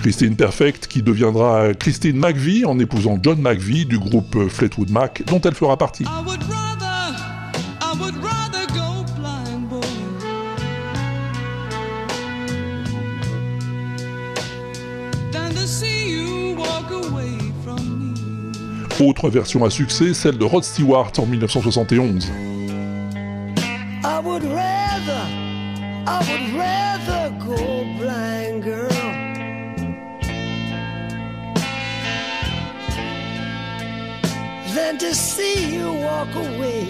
[0.00, 5.42] Christine Perfect qui deviendra Christine McVie en épousant John McVie du groupe Fleetwood Mac dont
[5.42, 6.06] elle fera partie.
[19.00, 22.30] Autre version à succès, celle de Rod Stewart en 1971.
[24.04, 25.24] I would rather,
[26.06, 27.56] I would rather go
[27.98, 28.90] blind, girl.
[34.74, 36.86] Than to see you walk away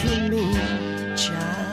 [0.00, 1.68] from me, child.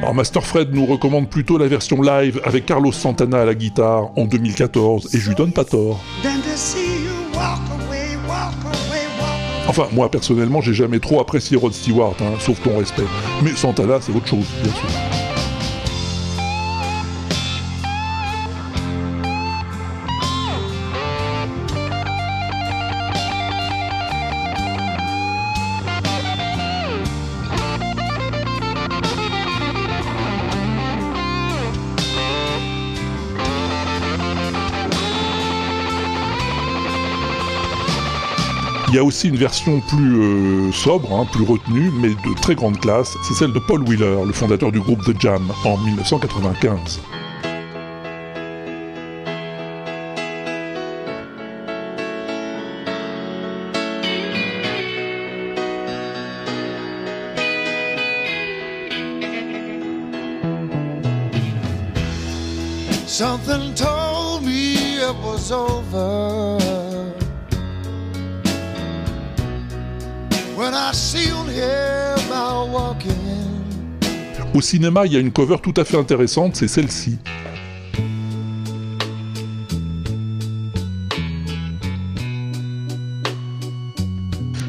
[0.00, 4.10] Alors Master Fred nous recommande plutôt la version live avec Carlos Santana à la guitare
[4.16, 6.00] en 2014 et je lui donne pas tort.
[9.68, 13.02] Enfin, moi personnellement, j'ai jamais trop apprécié Rod Stewart, hein, sauf ton respect.
[13.42, 15.15] Mais Santana, c'est autre chose, bien sûr.
[38.96, 42.80] Y a aussi une version plus euh, sobre, hein, plus retenue, mais de très grande
[42.80, 47.00] classe, c'est celle de Paul Wheeler, le fondateur du groupe The Jam, en 1995.
[63.06, 63.74] Something
[65.22, 66.45] was over.
[74.54, 77.18] Au cinéma, il y a une cover tout à fait intéressante, c'est celle-ci.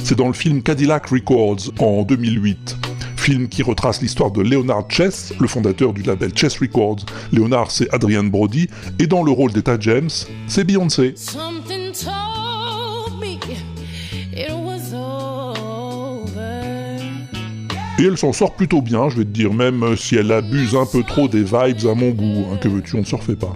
[0.04, 2.78] C'est dans le film Cadillac Records en 2008.
[3.16, 7.06] Film qui retrace l'histoire de Leonard Chess, le fondateur du label Chess Records.
[7.32, 8.68] Leonard, c'est Adrian Brody,
[9.00, 10.10] et dans le rôle d'Etta James,
[10.48, 11.16] c'est Beyoncé.
[18.00, 20.86] Et elle s'en sort plutôt bien, je vais te dire, même si elle abuse un
[20.86, 22.46] peu trop des vibes à mon goût.
[22.52, 23.56] hein, que veux-tu, on ne se refait pas.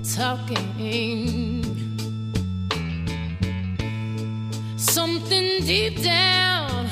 [4.77, 6.87] Something deep down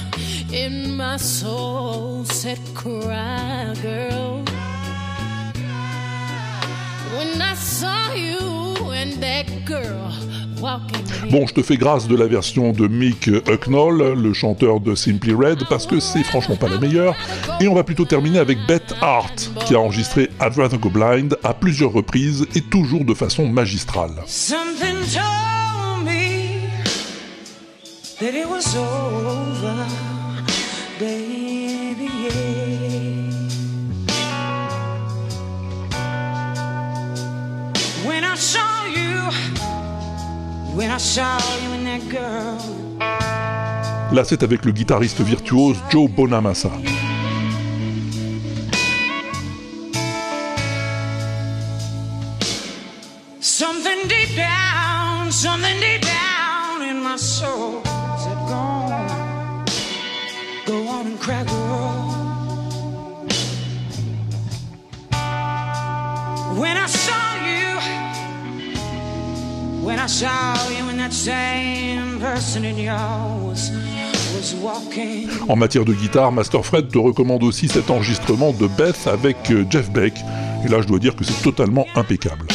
[0.53, 4.43] in my soul said, Cry, girl.
[7.17, 10.13] When I saw you and that girl.
[11.31, 15.33] Bon, je te fais grâce de la version de Mick Hucknall, le chanteur de Simply
[15.33, 17.15] Red, parce que c'est franchement pas la meilleure.
[17.61, 21.53] Et on va plutôt terminer avec Beth Hart, qui a enregistré I'd Go Blind à
[21.53, 24.11] plusieurs reprises et toujours de façon magistrale.
[44.11, 46.71] Là, c'est avec le guitariste virtuose Joe Bonamassa.
[53.41, 55.68] Something deep down, something
[75.47, 79.65] En matière de guitare, Master Fred te recommande aussi cet enregistrement de Beth avec euh,
[79.69, 80.13] Jeff Beck.
[80.65, 82.45] Et là, je dois dire que c'est totalement impeccable.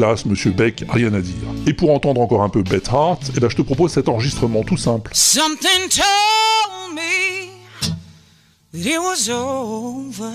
[0.00, 1.34] Classe, Monsieur Beck, rien à dire.
[1.66, 4.62] Et pour entendre encore un peu Beth Hart, eh ben, je te propose cet enregistrement
[4.62, 5.10] tout simple.
[5.12, 7.50] Something told me
[8.72, 10.32] that it was over,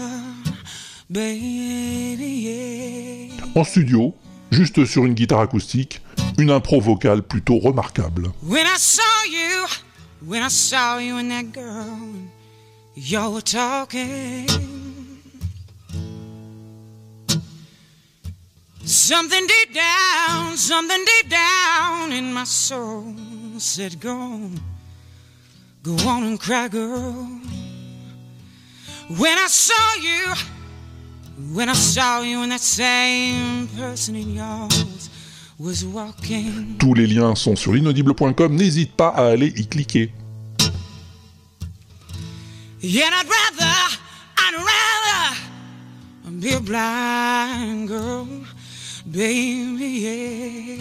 [1.10, 2.20] baby.
[2.20, 3.46] yeah.
[3.56, 4.14] En studio,
[4.52, 6.00] juste sur une guitare acoustique,
[6.38, 8.30] une impro vocale plutôt remarquable.
[8.44, 11.98] When I saw you, when I saw you and that girl,
[12.96, 14.75] y'all were talking.
[18.86, 23.16] Something deep down, something deep down in my soul
[23.58, 24.60] said, Go on,
[25.84, 27.28] go on and cry, girl.
[29.08, 30.34] When I saw you,
[31.54, 35.10] when I saw you, and that same person in yours
[35.58, 36.78] was walking.
[36.80, 40.12] Tous les liens sont sur l'inaudible.com, n'hésite pas à aller y cliquer.
[42.82, 43.98] Yet I'd rather,
[44.38, 45.36] I'd rather
[46.40, 48.28] be a blind girl,
[49.16, 50.76] baby, yeah,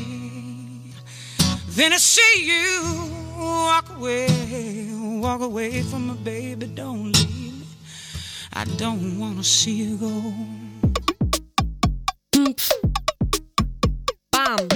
[1.68, 2.82] Then I see you
[3.38, 4.88] walk away,
[5.22, 6.66] walk away from me, baby.
[6.66, 7.66] Don't leave me.
[8.52, 10.34] I don't wanna see you go.
[12.34, 12.93] Mm,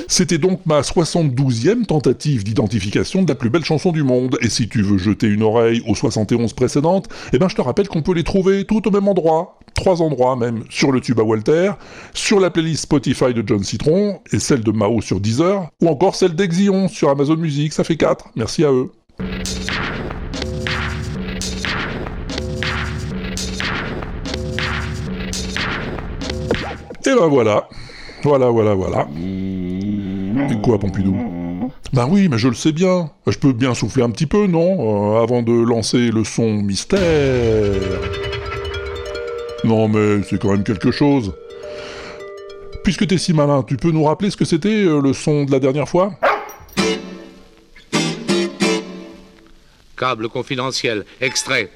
[0.06, 4.68] C'était donc ma 72e tentative d'identification de la plus belle chanson du monde, et si
[4.68, 8.14] tu veux jeter une oreille aux 71 précédentes, eh ben je te rappelle qu'on peut
[8.14, 11.72] les trouver tout au même endroit, trois endroits même, sur le tube à Walter,
[12.14, 16.14] sur la playlist Spotify de John Citron, et celle de Mao sur Deezer, ou encore
[16.14, 18.90] celle d'Exion sur Amazon Music, ça fait 4, merci à eux.
[27.06, 27.68] Et ben voilà,
[28.22, 29.08] voilà, voilà, voilà.
[29.16, 31.16] Et quoi, Pompidou
[31.92, 33.10] Ben oui, mais je le sais bien.
[33.26, 37.00] Je peux bien souffler un petit peu, non Euh, Avant de lancer le son mystère.
[39.64, 41.32] Non, mais c'est quand même quelque chose.
[42.84, 45.50] Puisque t'es si malin, tu peux nous rappeler ce que c'était euh, le son de
[45.52, 46.12] la dernière fois
[49.96, 51.70] Câble confidentiel, extrait.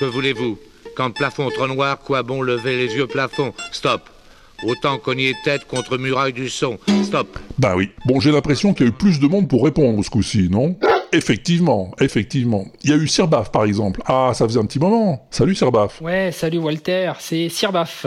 [0.00, 0.58] Que voulez-vous?
[0.96, 3.52] Quand plafond trop noir, quoi bon lever les yeux plafond?
[3.70, 4.02] Stop.
[4.64, 6.78] Autant cogner tête contre muraille du son.
[7.04, 7.38] Stop.
[7.58, 7.90] Bah oui.
[8.06, 10.76] Bon, j'ai l'impression qu'il y a eu plus de monde pour répondre ce coup-ci, non?
[11.12, 12.66] Effectivement, effectivement.
[12.82, 14.02] Il y a eu Sirbaf, par exemple.
[14.06, 15.26] Ah, ça faisait un petit moment.
[15.30, 16.00] Salut Sirbaf.
[16.00, 18.06] Ouais, salut Walter, c'est Sirbaf.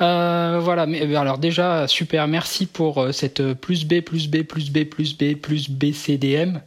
[0.00, 4.28] Euh, voilà, mais euh, alors déjà, super, merci pour euh, cette euh, plus B, plus
[4.28, 6.60] B, plus B, plus B, plus BCDM.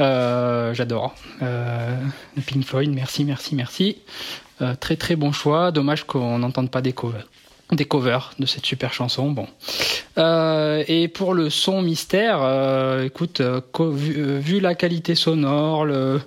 [0.00, 1.14] Euh, J'adore.
[1.42, 1.96] Euh,
[2.36, 3.98] le Pink Floyd, merci, merci, merci.
[4.60, 5.70] Euh, très très bon choix.
[5.70, 7.26] Dommage qu'on n'entende pas des covers,
[7.72, 9.30] des covers de cette super chanson.
[9.30, 9.46] Bon.
[10.18, 16.20] Euh, et pour le son mystère, euh, écoute, euh, vu, vu la qualité sonore, le,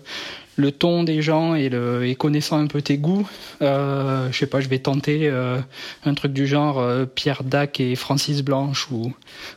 [0.55, 3.27] le ton des gens et, le, et connaissant un peu tes goûts,
[3.61, 5.59] euh, je sais pas, je vais tenter euh,
[6.05, 9.13] un truc du genre euh, Pierre Dac et Francis Blanche ou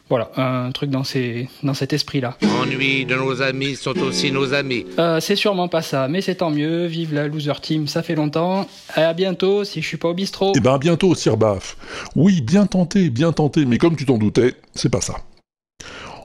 [0.08, 2.36] voilà, un truc dans, ces, dans cet esprit-là.
[2.62, 4.86] Ennui de nos amis sont aussi nos amis.
[4.98, 6.86] Euh, c'est sûrement pas ça, mais c'est tant mieux.
[6.86, 8.66] Vive la loser team, ça fait longtemps.
[8.94, 10.52] À bientôt si je suis pas au bistrot.
[10.56, 11.76] Eh ben à bientôt, Sirbaf.
[12.14, 15.14] Oui, bien tenté, bien tenté, mais comme tu t'en doutais, c'est pas ça.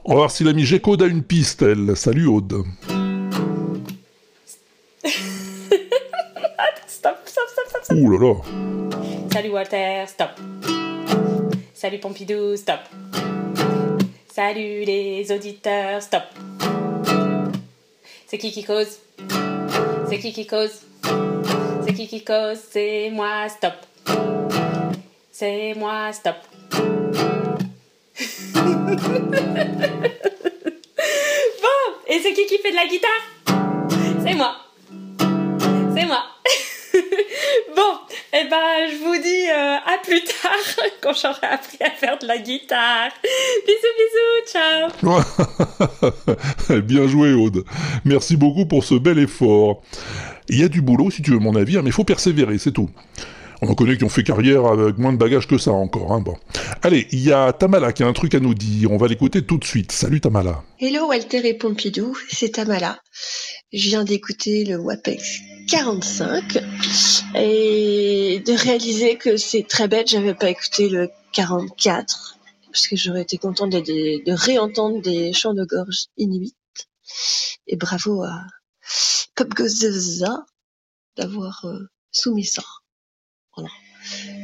[0.04, 1.96] On va voir si l'ami Gécode a une piste, elle.
[1.96, 2.64] Salut Aude.
[6.86, 7.96] Stop, stop, stop, stop, stop.
[7.96, 8.34] Ouh là là.
[9.32, 10.30] Salut Walter, stop.
[11.74, 12.78] Salut Pompidou, stop.
[14.32, 16.22] Salut les auditeurs, stop.
[18.28, 19.00] C'est qui qui cause?
[20.08, 20.82] C'est qui qui cause?
[21.84, 22.60] C'est qui qui cause?
[22.70, 23.74] C'est moi, stop.
[25.32, 26.36] C'est moi, stop.
[26.72, 26.78] bon,
[32.06, 33.10] et c'est qui qui fait de la guitare?
[34.24, 34.54] C'est moi.
[35.94, 36.22] C'est moi.
[37.76, 37.92] bon,
[38.32, 42.26] eh ben, je vous dis euh, à plus tard quand j'aurai appris à faire de
[42.26, 43.10] la guitare.
[43.66, 44.90] Bisous, bisous,
[46.70, 46.80] ciao.
[46.82, 47.64] Bien joué, Aude.
[48.04, 49.82] Merci beaucoup pour ce bel effort.
[50.48, 52.58] Il y a du boulot, si tu veux mon avis, hein, mais il faut persévérer,
[52.58, 52.90] c'est tout.
[53.60, 56.12] On en connaît qui ont fait carrière avec moins de bagages que ça encore.
[56.12, 56.36] Hein, bon.
[56.82, 58.90] Allez, il y a Tamala qui a un truc à nous dire.
[58.90, 59.92] On va l'écouter tout de suite.
[59.92, 60.62] Salut Tamala.
[60.80, 62.98] Hello Walter et Pompidou, c'est Tamala.
[63.72, 66.58] Je viens d'écouter le WAPEX 45
[67.34, 72.38] et de réaliser que c'est très bête, j'avais pas écouté le 44
[72.72, 76.54] parce que j'aurais été contente de, réentendre des chants de gorge inuits.
[77.66, 78.46] Et bravo à
[79.34, 80.44] Pop Gozaza
[81.16, 81.78] d'avoir euh,
[82.10, 82.62] soumis ça.
[83.54, 83.68] Voilà.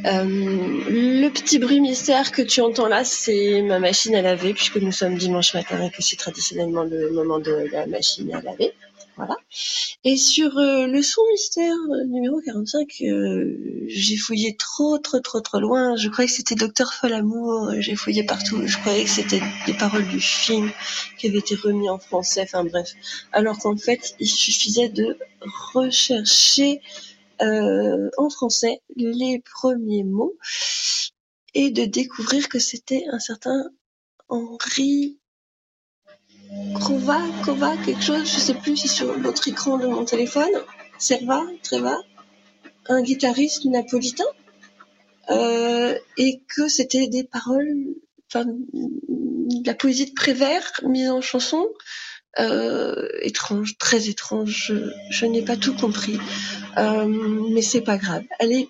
[0.06, 4.76] Euh, le petit bruit mystère que tu entends là, c'est ma machine à laver, puisque
[4.76, 8.72] nous sommes dimanche matin et que c'est traditionnellement le moment de la machine à laver.
[9.18, 9.36] Voilà.
[10.04, 15.40] Et sur euh, le son mystère euh, numéro 45, euh, j'ai fouillé trop, trop, trop,
[15.40, 15.96] trop loin.
[15.96, 17.72] Je croyais que c'était Docteur Folamour.
[17.80, 18.64] J'ai fouillé partout.
[18.64, 20.70] Je croyais que c'était des paroles du film
[21.18, 22.42] qui avaient été remis en français.
[22.44, 22.92] Enfin bref.
[23.32, 25.18] Alors qu'en fait, il suffisait de
[25.74, 26.80] rechercher
[27.42, 30.36] euh, en français les premiers mots
[31.54, 33.64] et de découvrir que c'était un certain
[34.28, 35.17] Henri
[36.74, 40.50] Crova, Cova, quelque chose, je sais plus si sur l'autre écran de mon téléphone,
[40.98, 41.96] Serva, Treva,
[42.88, 44.24] un guitariste napolitain.
[45.30, 47.74] euh, et que c'était des paroles,
[48.32, 51.66] enfin, de la poésie de Prévert mise en chanson.
[52.38, 54.68] Euh, étrange, très étrange.
[54.68, 54.74] Je,
[55.10, 56.18] je n'ai pas tout compris,
[56.78, 57.06] Euh,
[57.52, 58.22] mais c'est pas grave.
[58.38, 58.68] Allez,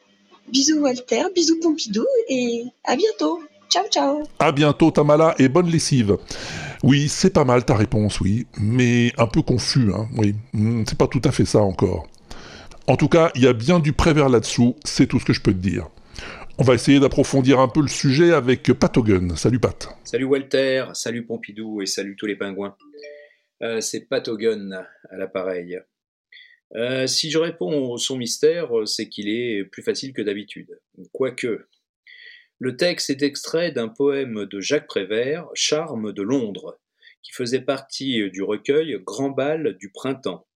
[0.51, 3.41] bisous Walter, bisous Pompidou et à bientôt.
[3.69, 4.23] Ciao ciao.
[4.39, 6.17] À bientôt Tamala et bonne lessive.
[6.83, 10.35] Oui, c'est pas mal ta réponse, oui, mais un peu confus, hein, oui.
[10.53, 12.09] Hmm, C'est pas tout à fait ça encore.
[12.87, 15.41] En tout cas, il y a bien du prévert là-dessous, c'est tout ce que je
[15.41, 15.89] peux te dire.
[16.57, 19.37] On va essayer d'approfondir un peu le sujet avec Patogun.
[19.37, 19.89] Salut Pat.
[20.05, 22.77] Salut Walter, salut Pompidou et salut tous les pingouins.
[23.63, 24.73] Euh, c'est Patogun
[25.11, 25.79] à l'appareil.
[26.75, 30.79] Euh, si je réponds au son mystère, c'est qu'il est plus facile que d'habitude.
[31.13, 31.67] Quoique.
[32.61, 36.79] Le texte est extrait d'un poème de Jacques Prévert, Charme de Londres,
[37.23, 40.47] qui faisait partie du recueil Grand bal du printemps.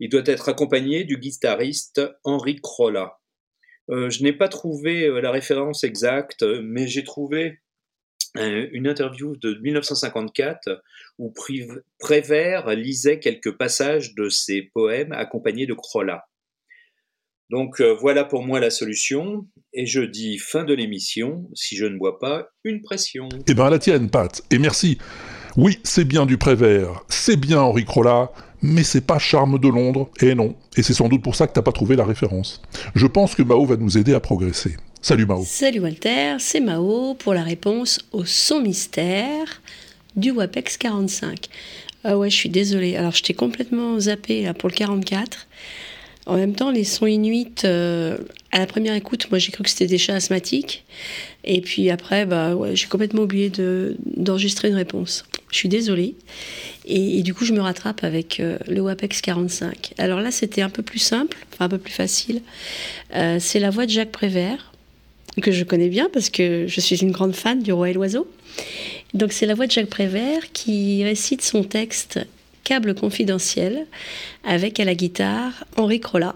[0.00, 3.18] Il doit être accompagné du guitariste Henri Crolla.
[3.90, 7.60] Euh, je n'ai pas trouvé euh, la référence exacte, mais j'ai trouvé
[8.36, 10.82] euh, une interview de 1954
[11.18, 11.32] où
[11.98, 16.26] Prévert lisait quelques passages de ses poèmes accompagnés de Crolla.
[17.54, 21.84] Donc euh, voilà pour moi la solution, et je dis fin de l'émission si je
[21.84, 23.28] ne bois pas une pression.
[23.46, 24.98] Eh ben à la tienne, Pat, et merci.
[25.56, 30.10] Oui, c'est bien du Prévert, c'est bien Henri Crolla, mais c'est pas Charme de Londres,
[30.20, 30.56] et non.
[30.76, 32.60] Et c'est sans doute pour ça que t'as pas trouvé la référence.
[32.96, 34.74] Je pense que Mao va nous aider à progresser.
[35.00, 35.44] Salut Mao.
[35.46, 39.62] Salut Walter, c'est Mao pour la réponse au son mystère
[40.16, 41.48] du WAPEX 45.
[42.02, 42.96] Ah ouais, je suis désolée.
[42.96, 45.46] Alors, je t'ai complètement zappé là, pour le 44.
[46.26, 48.16] En même temps, les sons inuits, euh,
[48.50, 50.84] à la première écoute, moi j'ai cru que c'était des chats asthmatiques.
[51.44, 55.24] Et puis après, bah, j'ai complètement oublié de- d'enregistrer une réponse.
[55.50, 56.14] Je suis désolée.
[56.86, 59.92] Et, et du coup, je me rattrape avec euh, le WAPEX 45.
[59.98, 62.40] Alors là, c'était un peu plus simple, enfin un peu plus facile.
[63.14, 64.72] Euh, c'est la voix de Jacques Prévert,
[65.42, 68.26] que je connais bien parce que je suis une grande fan du Roi et l'Oiseau.
[69.12, 72.20] Donc c'est la voix de Jacques Prévert qui récite son texte
[72.64, 73.86] Câble confidentiel
[74.42, 76.34] avec à la guitare Henri Crolla.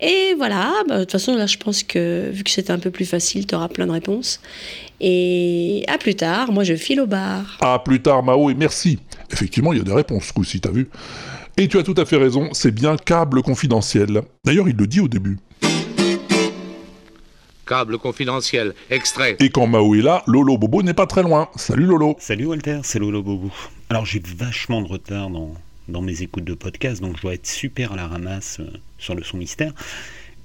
[0.00, 2.90] Et voilà, bah, de toute façon là je pense que vu que c'était un peu
[2.90, 4.40] plus facile, tu auras plein de réponses.
[5.00, 7.58] Et à plus tard, moi je file au bar.
[7.60, 9.00] À plus tard Mao, et merci.
[9.32, 10.88] Effectivement, il y a des réponses ce coup-ci, t'as vu
[11.56, 14.22] Et tu as tout à fait raison, c'est bien câble confidentiel.
[14.44, 15.38] D'ailleurs, il le dit au début.
[17.66, 19.36] Câble confidentiel, extrait.
[19.40, 21.48] Et quand Mao est là, Lolo Bobo n'est pas très loin.
[21.56, 22.16] Salut Lolo.
[22.18, 23.50] Salut Walter, c'est Lolo Bobo.
[23.92, 27.92] Alors j'ai vachement de retard dans, mes écoutes de podcast, donc je dois être super
[27.92, 28.66] à la ramasse euh,
[28.96, 29.74] sur le son mystère.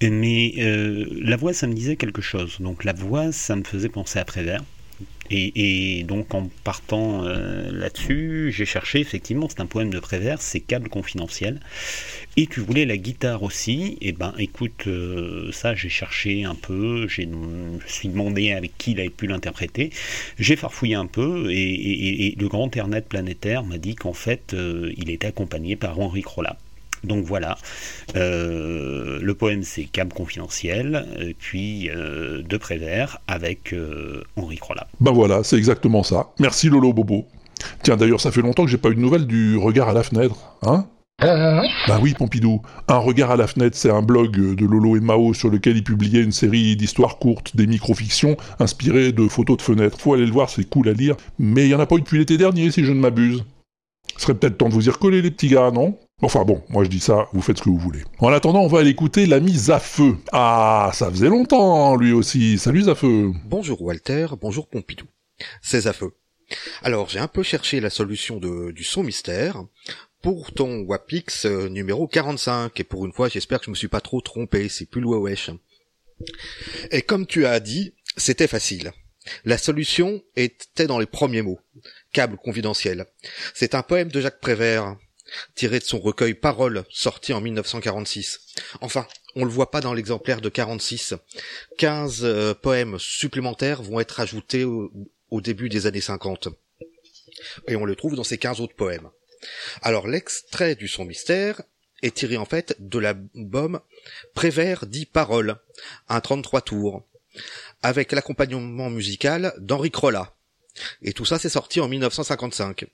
[0.02, 2.58] Mais euh, la voix, ça me disait quelque chose.
[2.60, 4.66] Donc la voix, ça me faisait penser à Prévert.
[5.30, 10.60] Et, donc en partant euh, là-dessus, j'ai cherché effectivement, c'est un poème de Prévert, c'est
[10.60, 11.60] Câble confidentiel.
[12.38, 17.08] Et tu voulais la guitare aussi, et ben écoute, euh, ça j'ai cherché un peu,
[17.08, 19.90] j'ai- je me suis demandé avec qui il avait pu l'interpréter.
[20.40, 25.10] J'ai farfouillé un peu et le grand internet planétaire m'a dit qu'en fait euh, il
[25.10, 26.58] était accompagné par Henri Crolla.
[27.04, 27.58] Donc voilà,
[28.16, 34.88] Euh, le poème c'est Câble confidentiel, puis euh, de Prévert avec euh, Henri Crolla.
[35.00, 36.30] Ben voilà, c'est exactement ça.
[36.40, 37.26] Merci Lolo Bobo.
[37.84, 40.04] Tiens, d'ailleurs, ça fait longtemps que j'ai pas eu de nouvelles du regard à la
[40.04, 40.86] fenêtre, hein?
[41.20, 42.62] Bah oui, Pompidou.
[42.88, 45.84] Un regard à la fenêtre, c'est un blog de Lolo et Mao sur lequel ils
[45.84, 50.00] publiaient une série d'histoires courtes, des micro-fictions inspirées de photos de fenêtres.
[50.00, 51.16] Faut aller le voir, c'est cool à lire.
[51.40, 53.44] Mais il y en a pas eu depuis l'été dernier, si je ne m'abuse.
[54.16, 55.98] Ce serait peut-être temps de vous y recoller, les petits gars, non?
[56.24, 58.02] Enfin bon, moi je dis ça, vous faites ce que vous voulez.
[58.18, 60.18] En attendant, on va aller écouter l'ami Zafeu.
[60.32, 62.58] Ah, ça faisait longtemps, lui aussi.
[62.58, 63.34] Salut Zafeu.
[63.46, 65.06] Bonjour Walter, bonjour Pompidou.
[65.62, 66.16] C'est Zafeu.
[66.82, 69.64] Alors, j'ai un peu cherché la solution du son mystère
[70.24, 72.80] pour ton Wapix euh, numéro 45.
[72.80, 75.08] Et pour une fois, j'espère que je me suis pas trop trompé, c'est plus le
[75.08, 75.52] wesh.
[76.90, 78.92] Et comme tu as dit, c'était facile.
[79.46, 81.60] La solution était dans les premiers mots.
[82.12, 83.06] Câble confidentiel.
[83.54, 84.96] C'est un poème de Jacques Prévert,
[85.56, 88.40] tiré de son recueil Paroles, sorti en 1946.
[88.82, 91.16] Enfin, on le voit pas dans l'exemplaire de 46.
[91.78, 94.92] 15 euh, poèmes supplémentaires vont être ajoutés au,
[95.42, 96.50] début des années 50.
[97.68, 99.10] Et on le trouve dans ces 15 autres poèmes.
[99.82, 101.62] Alors l'extrait du son mystère
[102.02, 103.80] est tiré en fait de l'album
[104.34, 105.58] Prévert dit Paroles,
[106.10, 107.08] un 33 tours,
[107.84, 110.34] avec l'accompagnement musical d'Henri Crolla.
[111.04, 112.88] Et tout ça c'est sorti en 1955.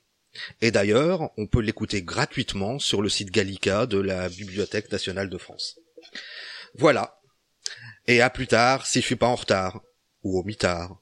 [0.60, 5.38] Et d'ailleurs, on peut l'écouter gratuitement sur le site Gallica de la Bibliothèque nationale de
[5.38, 5.78] France.
[6.76, 7.20] Voilà.
[8.06, 9.80] Et à plus tard si je suis pas en retard,
[10.22, 10.98] ou au mitard,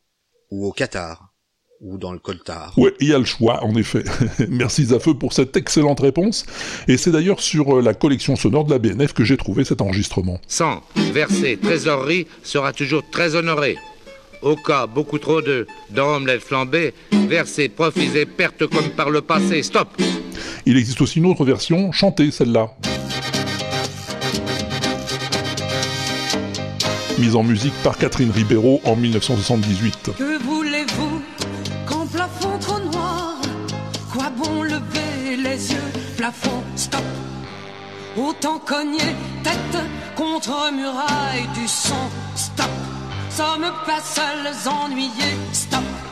[0.51, 1.33] ou au Qatar,
[1.81, 2.73] ou dans le coltard.
[2.79, 4.05] Ouais, il y a le choix, en effet.
[4.49, 6.47] Merci Zafeu pour cette excellente réponse.
[6.87, 9.81] Et c'est d'ailleurs sur euh, la collection sonore de la BNF que j'ai trouvé cet
[9.81, 10.41] enregistrement.
[10.47, 10.83] 100.
[11.13, 13.77] Verser trésorerie sera toujours très honoré.
[14.43, 19.63] Au cas beaucoup trop de d'omelette flambée, verser, profiser, perte comme par le passé.
[19.63, 19.89] Stop
[20.67, 22.75] Il existe aussi une autre version, chantée celle-là.
[27.19, 30.11] Mise en musique par Catherine Ribeiro en 1978.
[30.19, 31.23] Que voulez-vous
[31.87, 33.41] quand plafond trop noir?
[34.13, 35.93] Quoi bon lever les yeux?
[36.17, 37.01] Plafond, stop
[38.17, 38.99] Autant cogner
[39.45, 39.83] tête
[40.17, 41.97] contre muraille du stop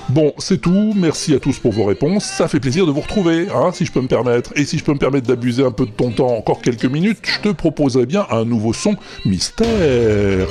[0.08, 0.94] Bon, c'est tout.
[0.96, 2.24] Merci à tous pour vos réponses.
[2.24, 4.52] Ça fait plaisir de vous retrouver, hein, si je peux me permettre.
[4.56, 7.18] Et si je peux me permettre d'abuser un peu de ton temps encore quelques minutes,
[7.22, 8.96] je te proposerai bien un nouveau son
[9.26, 10.48] mystère.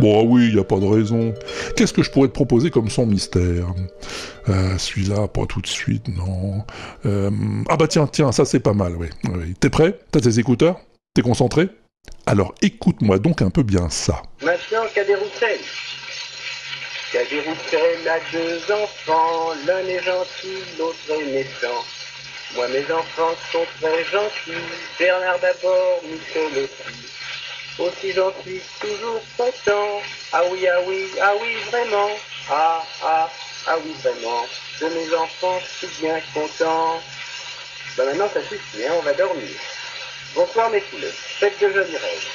[0.00, 1.34] Bon, ah oui, y a pas de raison.
[1.76, 3.66] Qu'est-ce que je pourrais te proposer comme son mystère?
[4.48, 6.64] Euh, Celui-là, pas tout de suite, non.
[7.06, 7.30] Euh,
[7.68, 9.06] ah bah tiens, tiens, ça c'est pas mal, oui.
[9.60, 9.98] T'es prêt?
[10.10, 10.80] T'as tes écouteurs?
[11.14, 11.68] T'es concentré?
[12.30, 14.22] Alors écoute-moi donc un peu bien ça.
[14.40, 15.58] Maintenant, Cadet Roussel.
[17.12, 21.84] Cadet Roussel a deux enfants, l'un est gentil, l'autre est méchant.
[22.54, 24.62] Moi, mes enfants sont très gentils,
[24.96, 27.80] Bernard d'abord, Michel aussi.
[27.80, 30.00] Aussi suis toujours content.
[30.32, 32.10] Ah oui, ah oui, ah oui, vraiment.
[32.48, 33.28] Ah, ah,
[33.66, 34.44] ah oui, vraiment.
[34.80, 37.00] De mes enfants, je suis bien content.
[37.96, 39.48] Bah maintenant, ça suffit, hein, on va dormir.
[40.34, 42.26] Bonsoir mes poulets, faites de jolis rêves.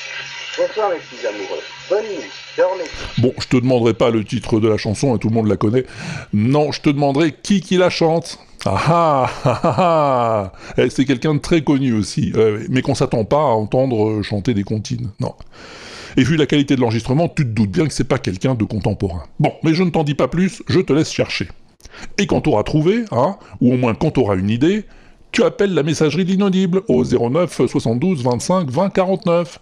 [0.57, 2.83] Bonsoir mes petits amoureux, bonne nuit, dormez.
[3.17, 5.57] Bon, je te demanderai pas le titre de la chanson, hein, tout le monde la
[5.57, 5.85] connaît.
[6.33, 8.39] Non, je te demanderai qui qui la chante.
[8.65, 12.95] Ah ah ah ah ah Eh, C'est quelqu'un de très connu aussi, euh, mais qu'on
[12.95, 15.33] s'attend pas à entendre euh, chanter des comptines, non.
[16.17, 18.63] Et vu la qualité de l'enregistrement, tu te doutes bien que c'est pas quelqu'un de
[18.63, 19.23] contemporain.
[19.39, 21.47] Bon, mais je ne t'en dis pas plus, je te laisse chercher.
[22.17, 24.85] Et quand t'auras trouvé, hein, ou au moins quand t'auras une idée,
[25.35, 29.59] tu appelles la messagerie de l'inaudible au 09 72 25 20 49.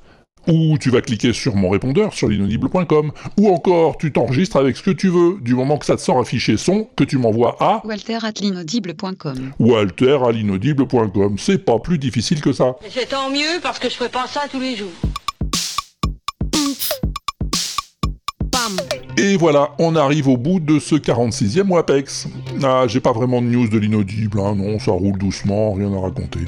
[0.47, 3.11] Ou tu vas cliquer sur mon répondeur sur l'inaudible.com.
[3.39, 6.19] Ou encore, tu t'enregistres avec ce que tu veux, du moment que ça te sort
[6.19, 9.53] un fichier son que tu m'envoies à Walter at l'inaudible.com.
[9.59, 11.37] walter à l'inaudible.com.
[11.39, 12.75] C'est pas plus difficile que ça.
[12.89, 14.91] C'est tant mieux parce que je ferai pas ça tous les jours.
[19.17, 22.27] Et voilà, on arrive au bout de ce 46e WAPEX.
[22.63, 25.99] Ah, j'ai pas vraiment de news de l'inaudible, hein, non, ça roule doucement, rien à
[25.99, 26.39] raconter.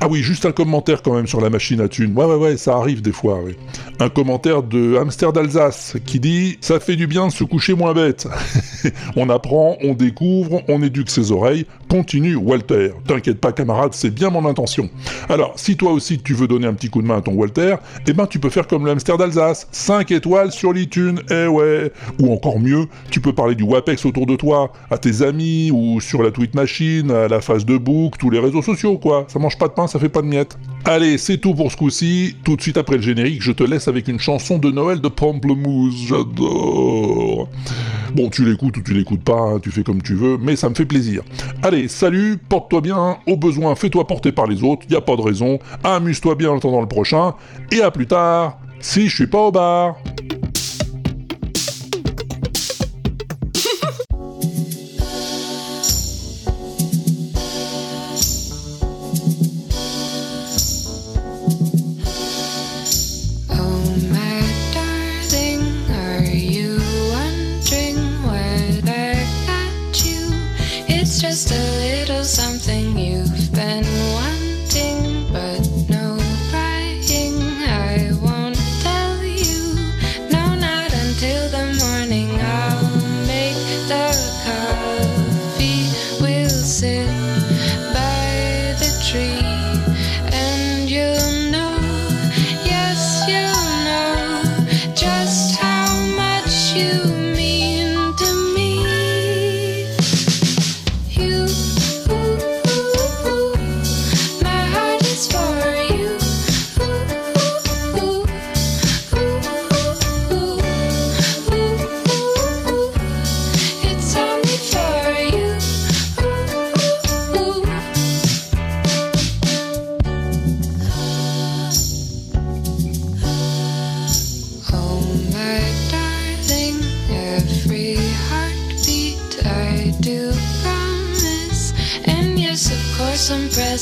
[0.00, 2.12] Ah oui, juste un commentaire quand même sur la machine à thunes.
[2.16, 3.56] Ouais, ouais, ouais, ça arrive des fois, oui.
[4.02, 7.94] Un commentaire de Hamster d'Alsace qui dit «Ça fait du bien de se coucher moins
[7.94, 8.26] bête.
[9.16, 11.66] on apprend, on découvre, on éduque ses oreilles.
[11.88, 12.90] Continue, Walter.
[13.06, 14.90] T'inquiète pas, camarade, c'est bien mon intention.
[15.28, 17.76] Alors, si toi aussi tu veux donner un petit coup de main à ton Walter,
[18.04, 19.68] eh ben tu peux faire comme le Hamster d'Alsace.
[19.70, 21.92] 5 étoiles sur l'iTunes, eh ouais.
[22.18, 26.00] Ou encore mieux, tu peux parler du WAPEX autour de toi, à tes amis, ou
[26.00, 29.26] sur la tweet machine, à la face de book, tous les réseaux sociaux, quoi.
[29.28, 30.58] Ça mange pas de pain, ça fait pas de miettes.
[30.84, 32.36] Allez, c'est tout pour ce coup-ci.
[32.42, 35.08] Tout de suite après le générique, je te laisse avec une chanson de Noël de
[35.08, 35.94] Pamplemousse.
[36.08, 37.48] J'adore.
[38.14, 40.68] Bon, tu l'écoutes ou tu l'écoutes pas, hein, tu fais comme tu veux, mais ça
[40.68, 41.22] me fait plaisir.
[41.62, 45.22] Allez, salut, porte-toi bien, au besoin, fais-toi porter par les autres, y a pas de
[45.22, 45.60] raison.
[45.84, 47.34] Amuse-toi bien en attendant le prochain,
[47.70, 49.96] et à plus tard, si je suis pas au bar.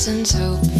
[0.01, 0.70] Some presents.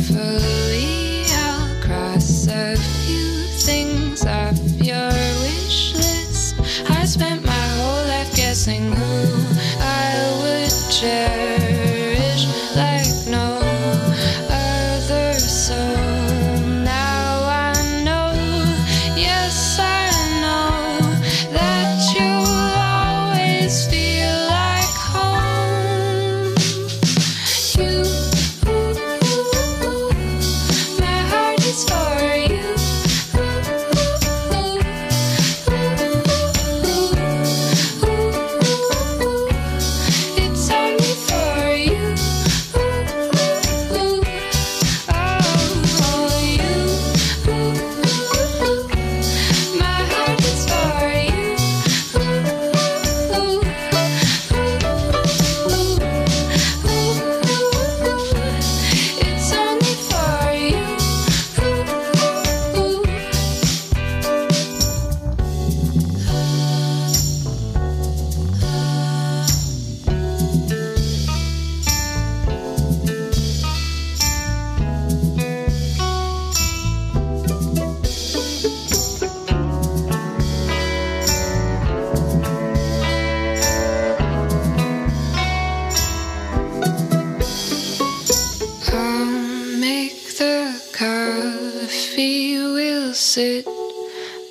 [93.32, 93.66] sit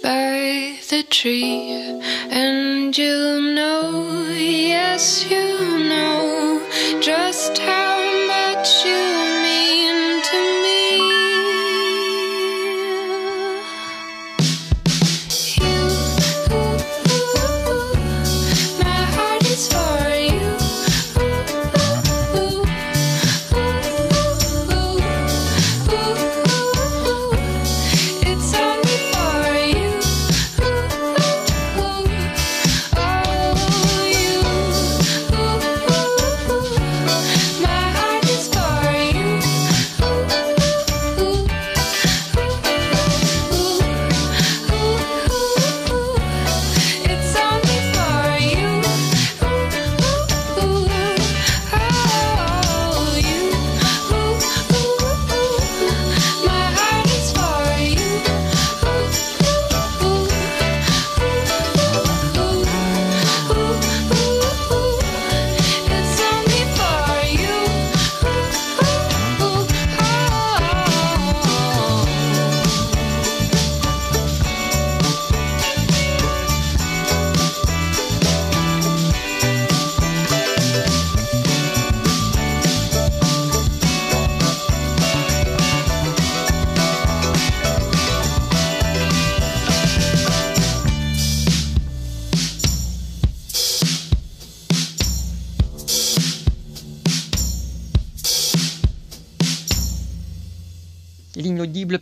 [0.03, 2.01] by the tree
[2.31, 5.70] and you'll know, yes, you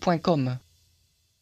[0.09, 0.68] gmail.com